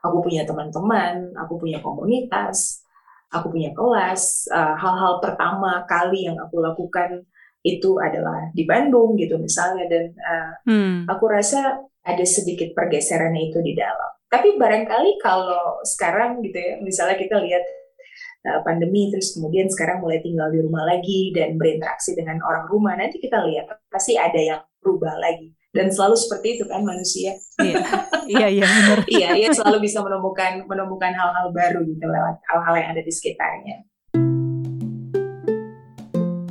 aku 0.03 0.19
punya 0.19 0.43
teman-teman 0.43 1.31
aku 1.39 1.63
punya 1.63 1.79
komunitas 1.79 2.83
aku 3.33 3.49
punya 3.53 3.73
kelas. 3.73 4.49
Hal 4.53 4.77
hal-hal 4.77 5.21
pertama 5.25 5.85
kali 5.89 6.29
yang 6.29 6.37
aku 6.41 6.61
lakukan 6.61 7.25
itu 7.63 7.97
adalah 8.03 8.51
di 8.53 8.67
Bandung 8.67 9.15
gitu 9.15 9.39
misalnya 9.39 9.87
dan 9.87 10.05
uh, 10.19 10.53
hmm. 10.67 11.07
aku 11.07 11.31
rasa 11.31 11.79
ada 12.03 12.25
sedikit 12.27 12.75
pergeseran 12.75 13.33
itu 13.39 13.63
di 13.63 13.79
dalam. 13.79 14.11
Tapi 14.27 14.59
barangkali 14.59 15.23
kalau 15.23 15.79
sekarang 15.87 16.43
gitu 16.43 16.59
ya 16.59 16.75
misalnya 16.83 17.15
kita 17.15 17.39
lihat 17.39 17.63
uh, 17.63 17.82
pandemi 18.67 19.07
terus 19.15 19.39
kemudian 19.39 19.71
sekarang 19.71 20.03
mulai 20.03 20.19
tinggal 20.19 20.51
di 20.51 20.59
rumah 20.59 20.83
lagi 20.83 21.31
dan 21.31 21.55
berinteraksi 21.55 22.19
dengan 22.19 22.43
orang 22.43 22.67
rumah 22.67 22.99
nanti 22.99 23.23
kita 23.23 23.39
lihat 23.47 23.71
pasti 23.87 24.19
ada 24.19 24.39
yang 24.39 24.61
berubah 24.83 25.15
lagi. 25.19 25.55
Dan 25.73 25.89
selalu 25.89 26.21
seperti 26.21 26.61
itu 26.61 26.69
kan 26.69 26.85
manusia. 26.85 27.33
Iya. 27.57 27.81
Iya 28.29 28.47
iya 28.61 28.65
benar. 28.69 28.99
Iya 29.19 29.29
iya 29.41 29.49
selalu 29.51 29.89
bisa 29.89 30.05
menemukan 30.05 30.69
menemukan 30.69 31.11
hal-hal 31.17 31.49
baru 31.49 31.81
gitu 31.87 32.05
lewat 32.05 32.39
hal-hal 32.45 32.75
yang 32.77 32.89
ada 32.93 33.03
di 33.03 33.13
sekitarnya 33.13 33.83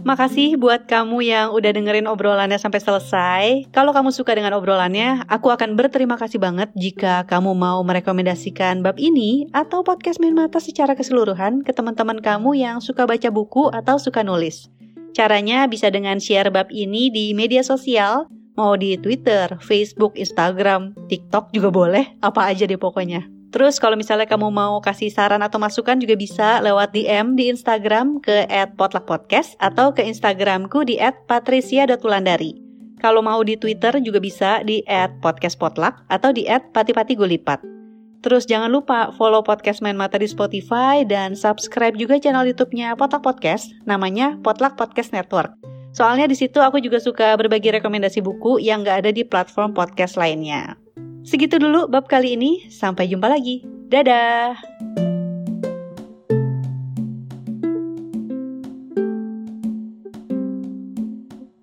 Makasih 0.02 0.58
buat 0.58 0.90
kamu 0.90 1.22
yang 1.30 1.54
udah 1.54 1.78
dengerin 1.78 2.10
obrolannya 2.10 2.58
sampai 2.58 2.82
selesai. 2.82 3.44
Kalau 3.70 3.94
kamu 3.94 4.10
suka 4.10 4.34
dengan 4.34 4.58
obrolannya, 4.58 5.22
aku 5.30 5.54
akan 5.54 5.78
berterima 5.78 6.18
kasih 6.18 6.42
banget 6.42 6.74
jika 6.74 7.22
kamu 7.30 7.54
mau 7.54 7.78
merekomendasikan 7.86 8.82
bab 8.82 8.98
ini 8.98 9.46
atau 9.54 9.86
podcast 9.86 10.18
Main 10.18 10.34
Mata 10.34 10.58
secara 10.58 10.98
keseluruhan 10.98 11.62
ke 11.62 11.70
teman-teman 11.70 12.18
kamu 12.18 12.58
yang 12.58 12.82
suka 12.82 13.06
baca 13.06 13.30
buku 13.30 13.70
atau 13.70 14.02
suka 14.02 14.26
nulis. 14.26 14.74
Caranya 15.14 15.70
bisa 15.70 15.94
dengan 15.94 16.18
share 16.18 16.50
bab 16.50 16.74
ini 16.74 17.14
di 17.14 17.38
media 17.38 17.62
sosial, 17.62 18.26
mau 18.58 18.74
di 18.74 18.98
Twitter, 18.98 19.54
Facebook, 19.62 20.18
Instagram, 20.18 20.98
TikTok 21.14 21.54
juga 21.54 21.70
boleh, 21.70 22.18
apa 22.26 22.50
aja 22.50 22.66
deh 22.66 22.82
pokoknya. 22.82 23.41
Terus 23.52 23.84
kalau 23.84 24.00
misalnya 24.00 24.26
kamu 24.32 24.48
mau 24.48 24.80
kasih 24.80 25.12
saran 25.12 25.44
atau 25.44 25.60
masukan 25.60 26.00
juga 26.00 26.16
bisa 26.16 26.64
lewat 26.64 26.96
DM 26.96 27.36
di 27.36 27.52
Instagram 27.52 28.24
ke 28.24 28.48
@potluckpodcast 28.80 29.60
atau 29.60 29.92
ke 29.92 30.08
Instagramku 30.08 30.88
di 30.88 30.96
@patricia.wulandari. 31.28 32.56
Kalau 33.04 33.20
mau 33.20 33.44
di 33.44 33.60
Twitter 33.60 34.00
juga 34.00 34.24
bisa 34.24 34.64
di 34.64 34.80
@podcastpotluck 35.20 36.08
atau 36.08 36.32
di 36.32 36.48
@patipatigulipat. 36.48 37.60
Terus 38.22 38.46
jangan 38.46 38.70
lupa 38.70 39.10
follow 39.18 39.42
podcast 39.42 39.82
Main 39.82 39.98
Mata 39.98 40.16
di 40.22 40.30
Spotify 40.30 41.02
dan 41.02 41.34
subscribe 41.34 41.98
juga 41.98 42.22
channel 42.22 42.46
YouTube-nya 42.54 42.94
Potluck 42.94 43.26
Podcast, 43.26 43.74
namanya 43.90 44.38
Potluck 44.46 44.78
Podcast 44.78 45.10
Network. 45.12 45.58
Soalnya 45.92 46.30
di 46.30 46.38
situ 46.38 46.62
aku 46.62 46.80
juga 46.80 47.02
suka 47.02 47.36
berbagi 47.36 47.74
rekomendasi 47.74 48.24
buku 48.24 48.62
yang 48.62 48.86
gak 48.86 49.04
ada 49.04 49.12
di 49.12 49.26
platform 49.26 49.76
podcast 49.76 50.16
lainnya. 50.16 50.78
Segitu 51.22 51.62
dulu 51.62 51.86
bab 51.86 52.10
kali 52.10 52.34
ini, 52.34 52.66
sampai 52.74 53.06
jumpa 53.06 53.30
lagi. 53.30 53.62
Dadah! 53.92 54.58